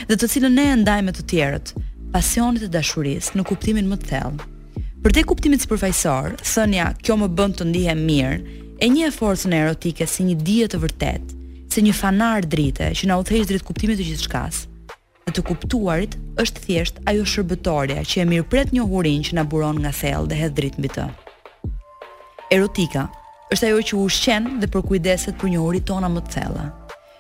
[0.09, 1.75] dhe të cilën ne e ndajmë me të tjerët,
[2.15, 4.55] pasionet e dashurisë në kuptimin më të thellë.
[5.03, 8.37] Për te sipërfaqësor, thënia kjo më bën të ndihem mirë
[8.79, 11.33] e një e forcën erotike si një dje të vërtet,
[11.73, 14.65] si një fanar drite që na thejsh drejt kuptimit të gjithë shkas.
[15.27, 19.45] Në të kuptuarit është thjesht ajo shërbëtorja që e mirë pret një hurin që na
[19.45, 21.09] buron nga thell dhe hedh dritë mbi të.
[22.55, 23.09] Erotika
[23.53, 26.71] është ajo që ushqen dhe përkujdeset për një hurin tona më të thella.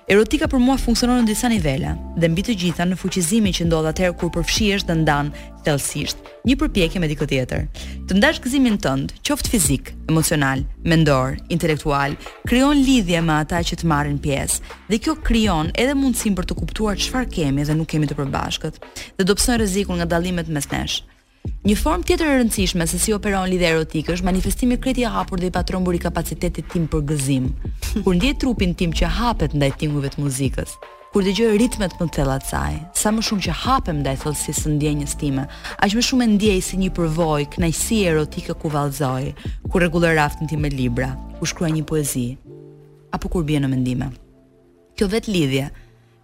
[0.09, 3.88] Erotika për mua funksionon në disa nivele, dhe mbi të gjitha në fuqizimin që ndodh
[3.90, 5.28] atëherë kur përfshihesh dhe ndan
[5.66, 6.22] thellësisht.
[6.48, 7.66] Një përpjekje me dikë tjetër.
[8.09, 12.16] Të ndash gëzimin tënd, qoftë fizik, emocional, mendor, intelektual,
[12.48, 16.59] krijon lidhje me ata që të marrin pjesë dhe kjo krijon edhe mundësinë për të
[16.62, 18.80] kuptuar çfarë kemi dhe nuk kemi të përbashkët
[19.18, 21.02] dhe dobson rrezikun nga dallimet mes nesh.
[21.66, 25.40] Një formë tjetër e rëndësishme se si operon lidhja erotike është manifestimi kret i hapur
[25.40, 27.49] dhe i patrëmbur i kapacitetit tim për gëzim.
[28.05, 30.74] Kur ndjej trupin tim që hapet ndaj tingujve të muzikës,
[31.12, 35.16] kur dëgjoj ritmet më të saj, sa më shumë që hapem ndaj thellësisë së ndjenjës
[35.20, 35.46] time,
[35.84, 39.32] aq më shumë e ndjej si një përvojë kënaqësi erotike ku vallëzoj,
[39.70, 42.26] kur rregulloj raftin tim me libra, u shkruaj një poezi
[43.09, 44.11] apo kur bie në mendime.
[44.99, 45.68] Kjo vetë lidhje,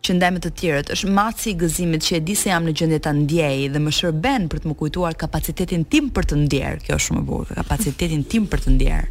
[0.04, 3.12] që të tjerët është matsi i gëzimit që e di se jam në gjendje ta
[3.16, 6.74] ndjej dhe më shërben për të më kujtuar kapacitetin tim për të ndjer.
[6.84, 9.04] Kjo është shumë e bukur, kapacitetin tim për të ndjer.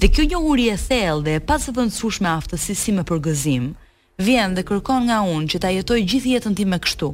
[0.00, 3.66] Dhe kjo njohuri e thellë dhe e pasëvendësueshme aftësi si me për gëzim,
[4.24, 7.10] vjen dhe kërkon nga unë që ta jetoj gjithë jetën tim me kështu,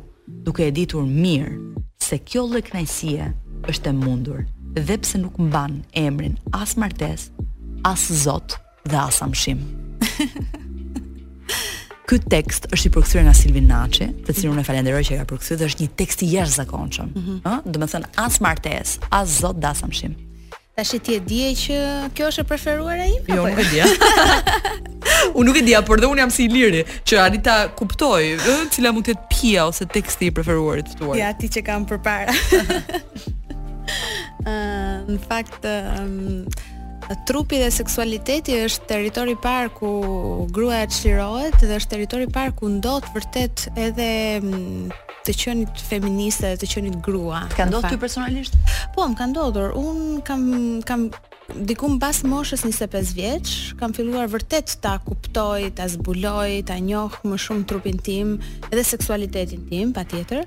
[0.46, 2.62] duke e ditur mirë se kjo lloj
[3.70, 7.28] është e mundur, dhe pse nuk mban emrin as martesë,
[7.84, 8.54] as zot
[8.88, 9.60] dhe as amshim.
[12.10, 15.26] Ky tekst është i përkthyer nga Silvin Naçi, të cilën e falenderoj që e ka
[15.30, 17.12] përkthyer, dhe është një tekst i jashtëzakonshëm.
[17.14, 17.20] Mhm.
[17.20, 17.70] Ëh, mm -hmm.
[17.70, 20.16] do të thënë as martesë, as zot dasamshim.
[20.74, 21.78] Tash ti e di që
[22.16, 23.46] kjo është e preferuara ime jo, apo?
[23.46, 23.70] Jo, nuk e jo?
[23.72, 23.78] di.
[25.38, 28.90] unë nuk e di, por dhe unë jam si lirë, që arrita kuptoj, ëh, cila
[28.92, 31.14] mund të jetë pia ose teksti i preferuarit tuaj.
[31.18, 32.34] Ja, ti që kam përpara.
[34.50, 36.44] Ëh, uh, në fakt, ëh, um,
[37.26, 39.90] trupi dhe seksualiteti është territori par ku
[40.54, 44.92] gruaja çlirohet dhe është territori par ku ndot vërtet edhe mm,
[45.26, 47.42] të qenit feministe dhe të qenit grua.
[47.56, 48.54] Ka ndodhur ty personalisht?
[48.94, 49.74] Po, më ka ndodhur.
[49.76, 50.42] Unë kam
[50.86, 51.08] kam
[51.66, 57.38] diku mbas moshës 25 vjeç, kam filluar vërtet ta kuptoj, ta zbuloj, ta njoh më
[57.42, 58.36] shumë trupin tim
[58.70, 60.46] dhe seksualitetin tim, patjetër.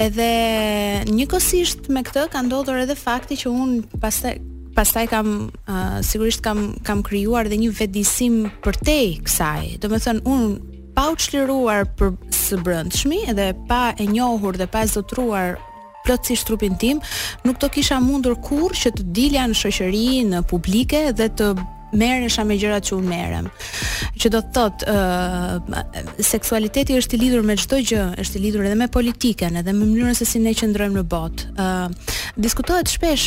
[0.00, 0.30] Edhe
[1.08, 4.38] njëkohësisht me këtë ka ndodhur edhe fakti që un pastaj
[4.74, 9.78] pastaj kam uh, sigurisht kam kam krijuar dhe një vetëdijsim për te kësaj.
[9.82, 10.44] Do të thënë un
[10.94, 15.56] pa u çliruar për së brendshmi dhe pa e njohur dhe pa e zotruar
[16.04, 16.98] plotësisht trupin tim,
[17.48, 21.54] nuk do kisha mundur kurrë që të dilja në shoqëri, në publike dhe të
[21.98, 23.48] merresha me gjërat që unë merrem.
[24.20, 28.66] Që do të thotë, ë seksualiteti është i lidhur me çdo gjë, është i lidhur
[28.68, 31.50] edhe me politikën, edhe me mënyrën se si ne qëndrojmë në botë.
[31.54, 33.24] ë diskutohet shpesh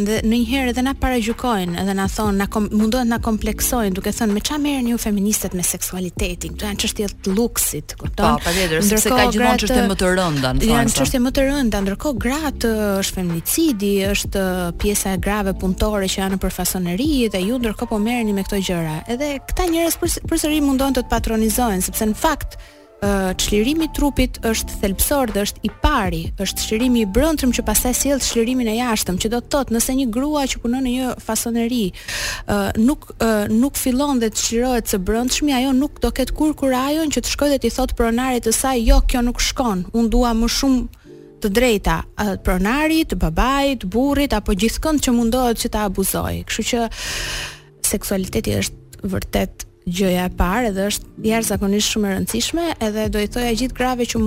[0.00, 4.40] dhe ndonjëherë edhe na paragjykojnë, edhe na thon, na mundohet na kompleksojnë duke thënë me
[4.40, 6.56] çfarë merren ju feministët me seksualitetin?
[6.56, 8.38] Kjo janë çështje të luksit, kupton?
[8.38, 11.24] Po, patjetër, sepse ka gjithmonë çështje më të rënda, në Janë çështje po.
[11.26, 12.70] më të rënda, ndërkohë gratë
[13.02, 14.46] është feminicidi, është
[14.80, 18.60] pjesa e grave punëtore që janë në përfasoneri dhe ju ndërkohë po merreni me këto
[18.62, 18.96] gjëra.
[19.10, 22.58] Edhe këta njerëz përsëri për mundohen të të patronizojnë sepse në fakt
[23.42, 27.92] çlirimi i trupit është thelpsor dhe është i pari, është çlirimi i brendshëm që pastaj
[27.98, 31.10] sjell çlirimin e jashtëm, që do të thotë nëse një grua që punon në një
[31.22, 31.82] fasoneri
[32.86, 33.04] nuk
[33.60, 37.34] nuk fillon dhe të çlirohet së brendshmi, ajo nuk do ket kur kurajon që të
[37.34, 40.86] shkojë dhe të thotë pronarit të saj, jo, kjo nuk shkon, Un dua më shumë
[41.44, 46.46] të drejta të pronarit, të babait, të burrit apo gjithkënd që mundohet që ta abuzojë.
[46.48, 46.86] Kështu që
[47.88, 53.58] seksualiteti është vërtet gjëja e parë dhe është jashtëzakonisht shumë e rëndësishme, edhe do i
[53.60, 54.22] gjithë grave që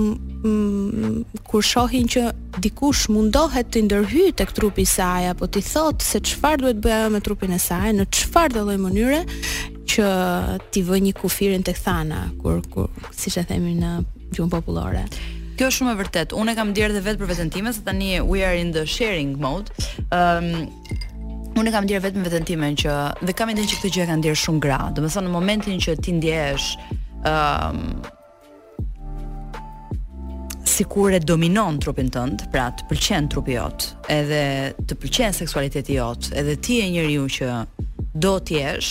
[1.50, 2.22] kur shohin që
[2.64, 7.10] dikush mundohet të ndërhyjë tek trupi i saj apo ti thotë se çfarë duhet bëja
[7.12, 9.20] me trupin e saj, në çfarë lloj mënyre
[9.90, 10.08] që
[10.72, 13.92] ti vë një kufirin tek thana, kur kur siç e themi në
[14.32, 15.04] gjuhën popullore.
[15.60, 16.32] Kjo është shumë e vërtet.
[16.40, 19.36] Unë kam dhier edhe vetë për veten time se tani we are in the sharing
[19.42, 19.68] mode.
[20.08, 20.70] um,
[21.58, 22.92] Unë e kam ndjerë vetëm vetën time që
[23.26, 24.76] dhe kam ndjerë që këtë gjë e kanë ndjerë shumë gra.
[24.94, 26.66] Domethënë në momentin që ti ndjehesh
[27.30, 27.86] ëm
[30.70, 34.38] sikur e dominon trupin tënd, pra të pëlqen trupi jot, edhe
[34.88, 37.48] të pëlqen seksualiteti jot, edhe ti je njeriu që
[38.24, 38.88] do të jesh,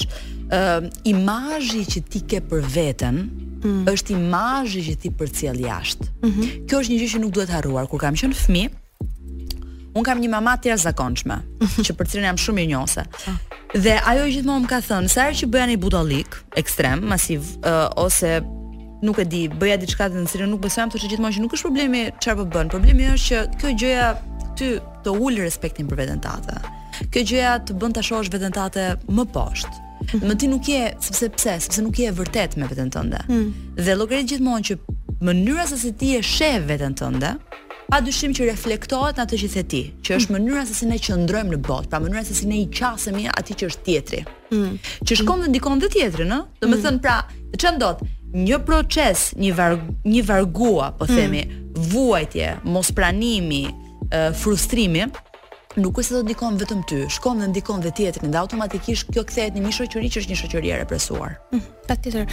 [0.53, 3.21] uh, imazhi që ti ke për veten
[3.63, 3.79] mm.
[3.93, 6.11] është imazhi që ti përcjell jashtë.
[6.27, 6.51] Mm -hmm.
[6.67, 8.75] Kjo është një gjë që nuk duhet harruar kur kam qenë fëmijë.
[9.97, 11.85] Un kam një mamat tjerë zakonçme, mhm.
[11.87, 13.27] që për cilën jam shumë i ah.
[13.73, 16.23] Dhe ajo gjithmonë më ka thënë, sa herë që bëja një
[16.61, 18.39] ekstrem, masiv, uh, ose
[19.01, 22.01] nuk e di, bëja diçka të cilën nuk besojam, thoshte gjithmonë që nuk është problemi
[22.19, 22.69] çfarë po bën.
[22.73, 24.07] Problemi është që kjo gjëja
[24.59, 24.71] ty
[25.05, 26.59] të ul respektin për veten tënde.
[27.09, 29.73] Kjo gjëja të bën ta shohësh veten tënde më poshtë.
[30.09, 30.27] Mhm.
[30.29, 33.19] Më ti nuk je, sepse pse, sepse nuk je vërtet me veten tënde.
[33.25, 33.75] Mhm.
[33.79, 34.79] Dhe llogarit gjithmonë që
[35.27, 37.35] mënyra se si ti e sheh veten tënde,
[37.89, 40.35] pa dyshim që reflektohet në atë që the ti, që është mm.
[40.37, 43.57] mënyra se si ne qëndrojmë në botë, pra mënyra se si ne i qasemi atij
[43.63, 44.19] që është tjetri.
[44.53, 44.75] Mm.
[45.03, 45.45] Që shkon mm.
[45.47, 46.43] dhe ndikon dhe tjetrin, ëh?
[46.61, 46.83] Do të mm.
[46.85, 47.15] thënë pra,
[47.57, 48.03] ç'a ndot?
[48.43, 49.55] Një proces, një
[50.13, 51.15] një vargua, po mm.
[51.17, 51.89] themi, mm.
[51.95, 53.63] vuajtje, mospranimi,
[54.11, 55.07] eh, frustrimi,
[55.77, 59.21] nuk është se do ndikon vetëm ty, shkon dhe ndikon dhe tjetrin dhe automatikisht kjo
[59.29, 61.35] kthehet në një shoqëri që është një shoqëri e represuar.
[61.53, 62.23] Mm, Patjetër.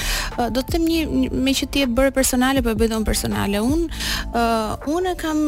[0.41, 2.95] Uh, do të them një, një me që ti e bëre personale, po e bëj
[3.05, 3.61] personale.
[3.61, 5.43] Un uh, unë kam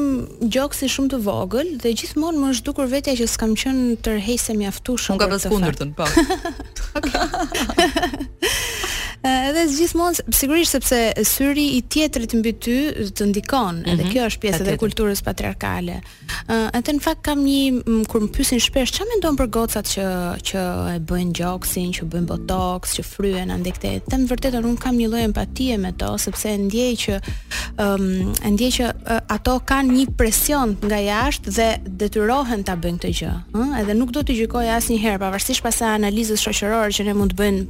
[0.52, 5.16] gjoksi shumë të vogël dhe gjithmonë më është dukur vetja që s'kam qenë tërheqse mjaftueshëm.
[5.16, 6.10] Unë ka pas kundërtën, po.
[9.26, 12.76] edhe gjithmonë sigurisht sepse syri i tjetrit mbi ty
[13.18, 14.12] të ndikon, edhe mm -hmm.
[14.12, 16.00] kjo është pjesë e kulturës patriarkale.
[16.48, 20.04] Ëh, atë në fakt kam një kur më pyesin shpesh çfarë mendon për gocat që
[20.48, 20.58] që
[20.96, 23.90] e bëjnë gjoksin, që bëjnë botox, që fryen andaj këtë.
[24.10, 27.12] Të vërtetë unë kam një lloj empatie me to sepse ndjej që
[27.84, 33.14] um, ndjej që uh, ato kanë një presion nga jashtë dhe detyrohen ta bëjnë këtë
[33.18, 33.34] gjë.
[33.56, 37.38] Ëh, edhe nuk do të gjykoj asnjëherë pavarësisht pas analizës shoqërore që ne mund të
[37.42, 37.62] bëjmë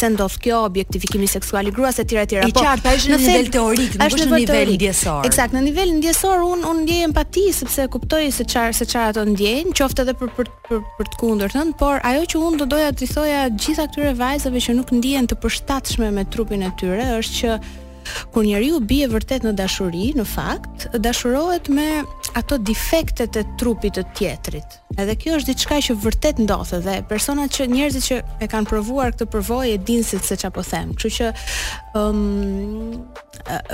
[0.00, 3.18] pse ndodh kjo objektifikimi seksual i gruas etj etj apo qartë ai pra, është në
[3.20, 7.44] nivel teorik nuk është në nivel ndjesor eksakt në nivel ndjesor un un ndjej empati
[7.56, 11.20] sepse kuptoj se çfarë se çfarë ato ndjejnë qoftë edhe për për për, për të
[11.22, 15.28] kundërtën por ajo që un do doja të thoja gjitha këtyre vajzave që nuk ndjehen
[15.28, 17.58] të përshtatshme me trupin e tyre është që
[18.34, 21.86] kur njeriu bie vërtet në dashuri, në fakt, dashurohet me
[22.38, 24.76] ato defektet e trupit të tjetrit.
[24.98, 29.14] Edhe kjo është diçka që vërtet ndodh dhe personat që njerëzit që e kanë provuar
[29.14, 30.94] këtë përvojë e dinë se ç'a po them.
[30.94, 31.32] Kështu që
[31.98, 33.02] ëm um,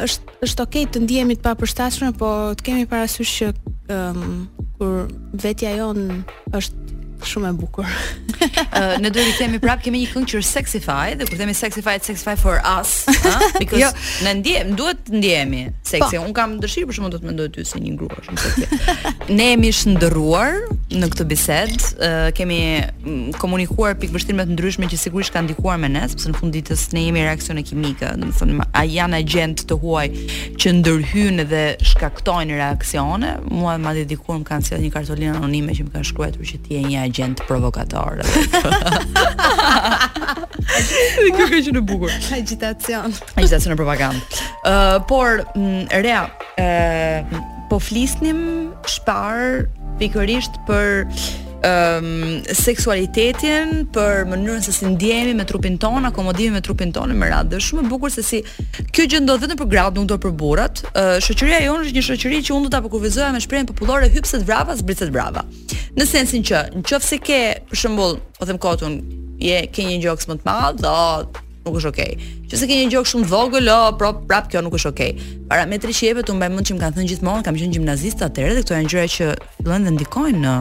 [0.01, 3.51] është është ok të ndihemi të papërshtatshëm, po të kemi parasysh që
[3.93, 4.47] ëm um,
[4.79, 5.07] kur
[5.45, 6.03] vetja jon
[6.57, 7.87] është Shumë e bukur.
[9.03, 11.95] ne do të themi prapë kemi një këngë që është sexify dhe kur themi sexify,
[12.05, 12.93] sexify for us,
[13.25, 13.39] ha?
[13.61, 13.89] Because jo.
[14.27, 16.21] ne ndiem, duhet të ndihemi sexy.
[16.21, 16.27] Po.
[16.27, 19.33] Un kam dëshirë për shkakun do të mendoj ty si një grua shumë sexy.
[19.39, 20.61] ne jemi shndëruar,
[20.93, 21.97] në këtë bisedë.
[21.99, 22.57] Uh, kemi
[23.43, 27.01] komunikuar pikë të ndryshme që sigurisht kanë ndikuar me ne, sepse në fund ditës ne
[27.07, 30.07] jemi reaksione kimike, domethënë a janë agjent të huaj
[30.61, 33.31] që ndërhyjnë dhe shkaktojnë reaksione.
[33.51, 36.75] Mua madje dikur më kanë sjellë një kartolinë anonime që më kanë shkruar që ti
[36.77, 38.13] je një agent provokator.
[38.23, 38.29] Dhe
[41.35, 42.11] kjo ka qenë e bukur.
[42.37, 43.11] Agitacion.
[43.35, 44.21] Agitacion e propagandë.
[44.63, 45.29] Ë, uh, por
[46.07, 46.23] Rea,
[46.63, 47.19] ë uh,
[47.71, 49.65] po flisnim shpar
[49.99, 51.07] pikërisht për
[51.65, 52.19] um,
[52.55, 57.57] seksualitetin, për mënyrën se si ndjehemi me trupin ton, akomodimin me trupin ton më radh.
[57.59, 58.43] Është shumë e bukur se si
[58.95, 60.83] kjo gjë ndodh vetëm për gratë, nuk do për burrat.
[60.93, 64.45] Uh, shoqëria jonë është një shoqëri që unë do ta përkufizoja me shprehjen popullore hypset
[64.49, 65.47] brava, zbritset brava.
[65.97, 69.01] Në sensin që, nëse ke, për shembull, po them kotun,
[69.41, 70.99] je ke një gjoks më të madh, do
[71.67, 72.17] nuk është okay.
[72.51, 75.15] Që se ke një gjok shumë vogël, o, pra, prap kjo nuk është okay.
[75.51, 78.59] Parametri që jepet u mbaj mend që më kanë thënë gjithmonë, kam qenë gimnazist atëherë
[78.61, 80.57] dhe këto janë gjëra që fillojnë dhe ndikojnë në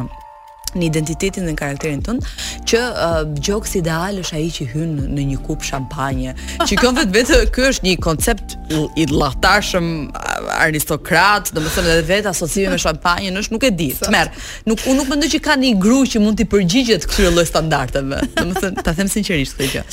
[0.75, 2.25] në identitetin dhe në karakterin tënd
[2.67, 3.13] që uh,
[3.45, 6.33] gjoks ideal është ai që hyn në një kupë shampanje.
[6.67, 8.57] Që kjo vetë vetë ky është një koncept
[8.99, 13.87] i dhallatarshëm uh, aristokrat, domethënë edhe vetë asociimi me shampanjen është nuk e di.
[14.03, 14.35] Tmerr,
[14.67, 18.19] nuk unë nuk mendoj që ka një gru që mund të përgjigjet këtyre lloj standardeve.
[18.35, 19.87] Domethënë, ta them sinqerisht këtë gjë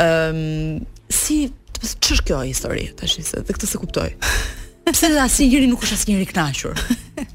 [0.00, 1.46] um, si
[1.82, 4.08] ç'është kjo histori tash se dhe këtë se kuptoj.
[4.94, 6.80] Pse asnjëri nuk është asnjëri kënaqur.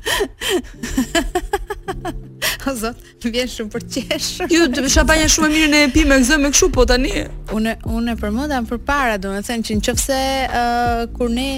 [2.68, 4.46] O zot, të vjen shumë për qeshur.
[4.52, 5.18] Ju të shumë e
[5.52, 7.10] mirë në epi me gëzë me këshu, po tani.
[7.56, 10.54] Unë unë e përmenda për para, domethënë që nëse uh,
[11.16, 11.50] kur ne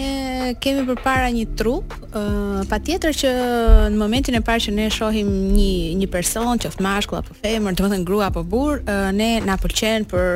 [0.62, 3.30] kemi përpara një trup, uh, patjetër që
[3.92, 5.70] në momentin e parë që ne shohim një
[6.02, 10.26] një person, qoftë mashkull apo femër, domethënë grua apo burr, uh, ne na pëlqen për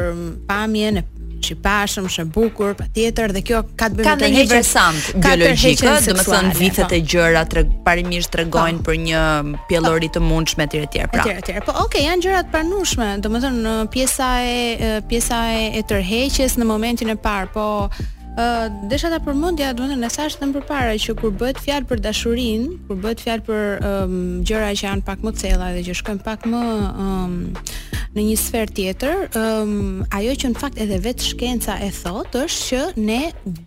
[0.50, 1.02] pamjen e
[1.46, 5.94] që pashëm, shë bukur, pa tjetër Dhe kjo ka të bëmë të një versant biologikë
[6.06, 8.88] Dhe më thënë vitet e gjëra të parimisht të regojnë po.
[8.90, 9.22] për një
[9.70, 11.26] pjellori të mundshme, shme tjere tjere pra.
[11.26, 15.64] Tjere tjere, po oke, okay, janë gjërat parnushme Dhe më thënë uh, uh, pjesa e,
[15.80, 17.66] e tërheqes në momentin e par Po
[18.84, 22.98] desha ta përmendja duhet të është të përpara që kur bëhet fjalë për dashurinë, kur
[23.00, 24.16] bëhet fjalë për um,
[24.46, 26.64] gjëra që janë pak më thella dhe që shkojnë pak më
[27.00, 27.38] um,
[28.16, 32.60] në një sferë tjetër, um, ajo që në fakt edhe vetë shkenca e thot është
[32.68, 33.18] që ne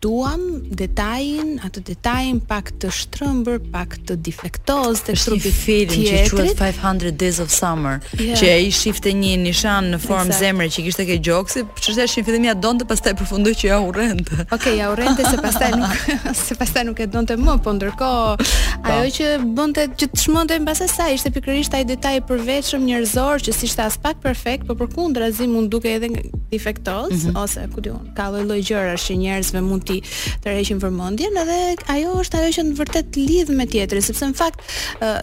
[0.03, 5.59] duam detajin, atë detajin pak të shtrëmbër, pak të defektoz të trupit
[5.93, 5.93] tjetrit.
[5.93, 8.33] Është i film që quat 500 Days of Summer, yeah.
[8.41, 10.47] që e i shifte një nishan në formë exactly.
[10.47, 13.81] zemre që kishte ke gjokësi, që është e fillimia donë të pas përfundu që ja
[13.89, 14.47] u rëndë.
[14.65, 14.95] Ok, ja u
[15.29, 15.87] se pastaj nuk
[16.47, 18.47] se pastaj nuk e donte më, po ndërkohë
[18.83, 18.91] po.
[18.91, 23.39] ajo që bënte që të shmonte mbas së ishte pikërisht ai detaj i përveçëm njerëzor
[23.45, 26.09] që ishte as pak perfekt, por përkundrazi mund duke edhe
[26.51, 27.41] defektos mm -hmm.
[27.43, 30.01] ose ku diun, ka lloj-lloj gjëra që njerëzve mund ti
[30.43, 31.59] të rëhiqin vëmendjen, edhe
[31.95, 34.59] ajo është ajo që në vërtet lidh me tjetrin, sepse në fakt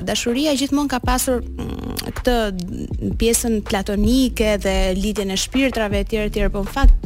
[0.08, 2.34] dashuria gjithmonë ka pasur mm, këtë
[3.20, 7.02] pjesën platonike dhe lidhjen e shpirtrave etj etj, por në fakt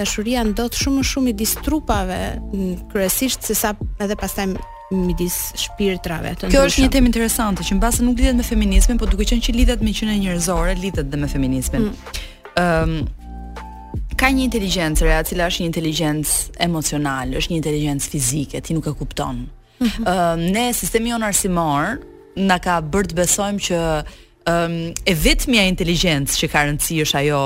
[0.00, 2.20] dashuria ndot shumë shumë midis trupave
[2.92, 3.72] kryesisht se sa
[4.04, 4.46] edhe pastaj
[4.92, 9.10] midis shpirtrave të Kjo është një temë interesante që mbase nuk lidhet me feminizmin, por
[9.10, 11.88] duke qenë që lidhet me qenë njerëzore, lidhet dhe me feminizmin.
[11.88, 12.26] Mm.
[12.56, 12.98] Ëm mm.
[12.98, 13.14] um,
[14.16, 18.86] ka një inteligjencë rea, cila është një inteligjencë emocionale, është një inteligjencë fizike, ti nuk
[18.88, 19.42] e kupton.
[19.78, 19.88] Mhm.
[19.88, 20.12] Ëm mm -hmm.
[20.12, 21.98] um, ne sistemi jon arsimor
[22.50, 23.80] na ka bërë të besojmë që
[24.50, 24.76] um,
[25.06, 27.40] e vetëmja inteligencë që ka rëndësi është ajo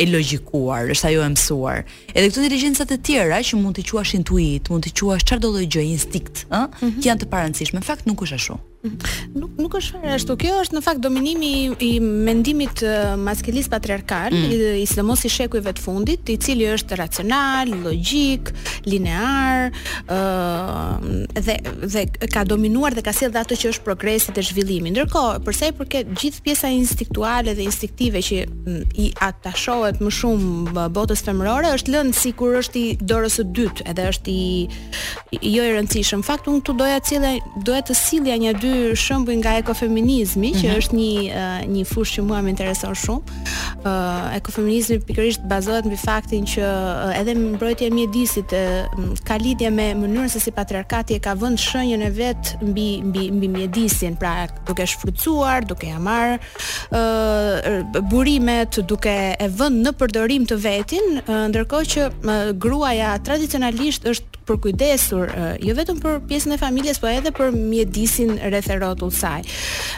[0.00, 1.82] e logikuar, është ajo e mësuar.
[2.14, 5.66] Edhe këto inteligjenca të tjera që mund të quash intuit, mund të quash çdo lloj
[5.74, 6.96] gjë instinkt, ëh, mm -hmm.
[7.02, 8.56] që janë të parancishme, në fakt nuk është ashtu.
[8.84, 8.98] Mhm.
[9.36, 10.36] Nuk nuk është fare ashtu.
[10.40, 11.52] Kjo është në fakt dominimi
[11.82, 12.82] i mendimit
[13.18, 14.82] maskelist patriarkal, mm.
[14.82, 18.52] i sëmos i shekujve të fundit, i cili është racional, logjik,
[18.86, 19.70] linear,
[20.04, 21.56] ë uh, dhe
[21.96, 24.92] dhe ka dominuar dhe ka sjell ato që është progresi dhe zhvillimi.
[24.94, 28.42] Ndërkohë, për sa i përket gjithë pjesa instiktuale dhe instiktive që
[29.00, 34.06] i atashohet më shumë botës femërore, është lënë sikur është i dorës së dytë, edhe
[34.12, 34.46] është i
[35.56, 36.22] jo i rëndësishëm.
[36.22, 37.34] Në fakt unë këtu doja të
[37.66, 40.80] doja të sillja një dy shembuj nga ekofeminizmi, që mm -hmm.
[40.80, 43.44] është një një fushë që mua më intereson shumë.
[43.90, 43.94] ë
[44.38, 46.62] Ekofeminizmi pikërisht bazohet mbi faktin që
[47.20, 48.48] edhe mbrojtja e mjedisit
[49.28, 53.22] ka lidhje me mënyrën se si patriarkati e ka vënë shenjën e vet mbi mbi
[53.36, 54.32] mbi mjedisin, pra
[54.68, 56.36] duke shfrytzuar, duke ja marr
[56.90, 59.14] ë burimet, duke
[59.44, 61.06] e vënë në përdorim të vetin,
[61.50, 62.00] ndërkohë që
[62.62, 65.26] gruaja tradicionalisht është përkujdesur
[65.66, 69.44] jo vetëm për pjesën e familjes, por edhe për mjedisin rreth e rrotull saj.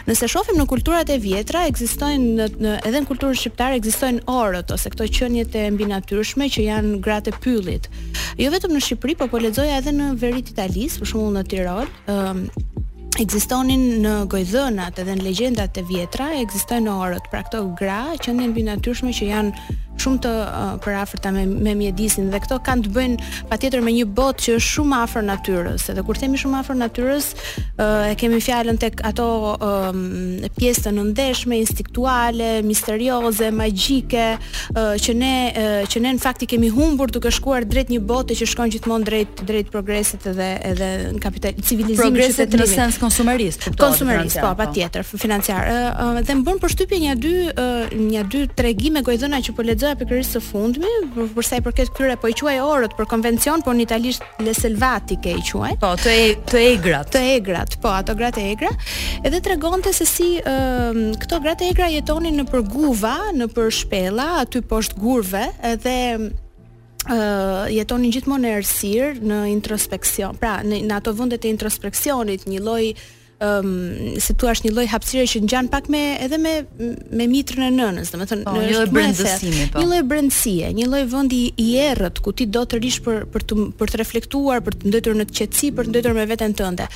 [0.09, 4.73] Nëse shohim në kulturat e vjetra ekzistojnë në, në, edhe në kulturën shqiptare ekzistojnë orët
[4.75, 7.89] ose këto qenjet e mbinatyrshme që janë gratë e pyllit.
[8.39, 11.91] Jo vetëm në Shqipëri, por po lexoja edhe në verit italis, për shembull në Tirol,
[12.11, 12.47] um,
[13.19, 18.49] ekzistonin në gojdhënat edhe në legjendat e vjetra, ekzistojnë orët, pra këto gra, qenë në
[18.53, 23.31] mbinatyrshme që janë shumë të uh, përafërta me me mjedisin dhe këto kanë të bëjnë
[23.51, 25.87] patjetër me një botë që është shumë afër natyrës.
[25.93, 29.27] Edhe kur themi shumë afër natyrës, uh, e kemi fjalën tek ato
[30.59, 36.49] pjesë të nëndeshme, instiktuale, misterioze, magjike, uh, që ne uh, që ne në fakt i
[36.53, 40.89] kemi humbur duke shkuar drejt një bote që shkon gjithmonë drejt drejt progresit edhe edhe
[41.17, 43.69] në kapital civilizimit progresit në sens konsumerist.
[43.79, 45.69] Konsumerist, po, po, patjetër, financiar.
[45.69, 49.65] Uh, uh, dhe më bën përshtypje një dy uh, një dy tregime gojëdhëna që po
[49.65, 52.93] lexoj gjëja pikërisht së fundmi, për, për sa i përket këtyre po i quaj orët
[52.97, 54.53] për konvencion, por në italisht le
[55.23, 55.71] ke i quaj.
[55.81, 57.09] Po, të e, të egrat.
[57.11, 58.69] Të egrat, po, ato gratë e egra.
[59.23, 63.69] Edhe tregonte se si ë um, këto gratë e egra jetonin në përguva, në për
[63.81, 70.37] shpella, aty poshtë gurve, edhe uh, jetonin gjithmonë në errësirë, në introspeksion.
[70.41, 72.83] Pra, në, në ato vende të introspeksionit, një lloj
[73.39, 73.73] um,
[74.21, 76.53] se tu ashtë një lloj hapësire që gjanë pak me edhe me
[77.19, 79.79] me mitrën e nënës, domethënë po, një lloj brendësimi po.
[79.81, 83.45] Një lloj brendësie, një loj vendi i errët ku ti do të rish për për
[83.49, 86.55] të për të reflektuar, për të ndëtur në të qetësi, për të ndëtur me veten
[86.59, 86.87] tënde.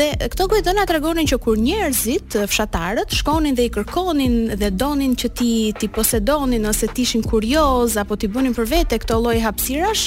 [0.00, 5.14] Dhe këto gojë të regonin që kur njerëzit, fshatarët shkonin dhe i kërkonin dhe donin
[5.18, 9.38] që ti ti posedonin ose ti ishin kurioz apo ti bënin për vete këto lloj
[9.46, 10.06] hapësirash,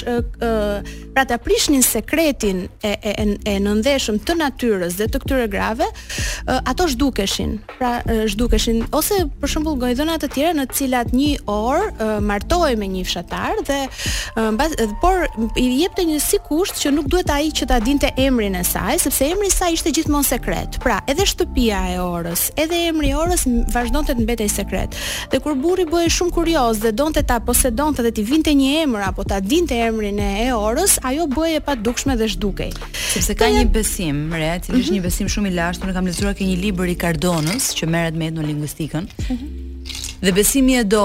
[1.15, 3.13] pra ta prishnin sekretin e e
[3.47, 5.76] e nëndeshëm të natyrës dhe të këtyre grave
[6.45, 7.59] ato zhdukeshin.
[7.80, 12.78] Pra zhdukeshin ose për shembull gojë të e tjera në të cilat një orë martohej
[12.82, 13.80] me një fshatar dhe
[15.01, 15.28] por
[15.59, 18.97] i jepte një si kusht që nuk duhet ai që ta dinte emrin e saj,
[19.05, 20.80] sepse emri i saj ishte gjithmonë sekret.
[20.84, 24.95] Pra, edhe shtëpia e orës, edhe emri i orës vazhdonte të mbetej sekret.
[25.32, 29.07] Dhe kur burri bëhej shumë kurioz dhe donte ta posedonte dhe t'i vinte një emër
[29.09, 32.71] apo ta dinte emrin e orës, ajo bëhej e padukshme dhe zhdukej.
[33.13, 34.99] Sepse ka një besim, re, cili është mhm.
[34.99, 38.15] një besim shumë i ashtu unë kam lexuar ke një libër i Cardonës që merret
[38.18, 39.09] me etnolingvistikën.
[39.28, 40.24] Mhm.
[40.24, 41.03] Dhe besimi e do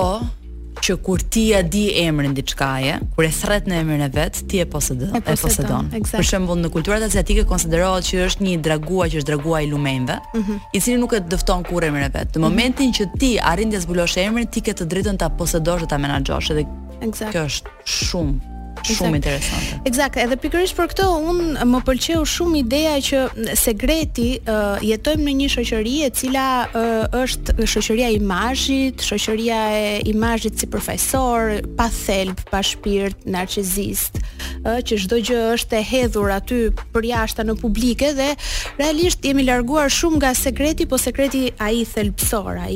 [0.83, 4.59] që kur ti ja di emrin diçkaje, kur e thret në emrin e vet, ti
[4.59, 5.91] e posedon, e posedon.
[5.95, 6.17] Exact.
[6.17, 10.17] Për shembull, në kulturat aziatike konsiderohet që është një dragua që është dragua i lumenjve,
[10.33, 10.59] mm -hmm.
[10.73, 12.35] i cili nuk e dëfton kur emrin e vet.
[12.35, 15.89] Në momentin që ti arrin të zbulosh emrin, ti ke të drejtën ta posedosh dhe
[15.93, 16.65] ta menaxhosh edhe
[17.33, 18.52] Kjo është shumë
[18.91, 19.78] shumë interesante.
[19.89, 21.41] Eksakt, edhe pikërisht për këtë un
[21.72, 23.20] më pëlqeu shumë ideja që
[23.59, 29.85] segreti uh, jetojmë në një shoqëri e cila uh, është shoqëria e imazhit, shoqëria e
[30.12, 34.20] imazhit si profesor, pa thelb, pa shpirt, narcisist,
[34.62, 36.61] uh, që çdo gjë është e hedhur aty
[36.95, 38.30] për jashtë në publike dhe
[38.80, 42.70] realisht jemi larguar shumë nga segreti, po segreti ai thelbësor, ai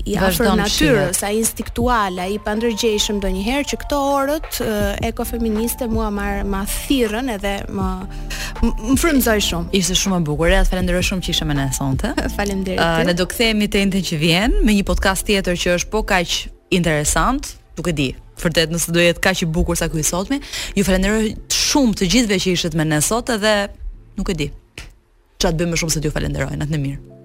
[0.00, 4.78] i afër natyrës, ai instiktual, ai pandërgjeshëm ndonjëherë që këto orët uh,
[5.50, 7.88] feministe mua marr ma thirrën edhe më
[8.60, 9.70] më frymzoi shumë.
[9.72, 10.50] Ishte shumë e bukur.
[10.52, 12.10] Ja falenderoj shumë që ishe me ne sonte.
[12.36, 12.80] Faleminderit.
[12.82, 16.02] Uh, ne do kthehemi te njëjtën që vjen me një podcast tjetër që është po
[16.06, 16.34] kaq
[16.76, 18.08] interesant, duke e di.
[18.40, 20.42] Vërtet nëse do jetë kaq i bukur sa ky sotmi.
[20.76, 23.54] Ju falenderoj shumë të gjithëve që ishit me ne sot edhe
[24.18, 24.50] nuk e di.
[25.40, 26.58] Çfarë të bëjmë më shumë se t'ju falenderoj.
[26.66, 27.16] Natë mirë.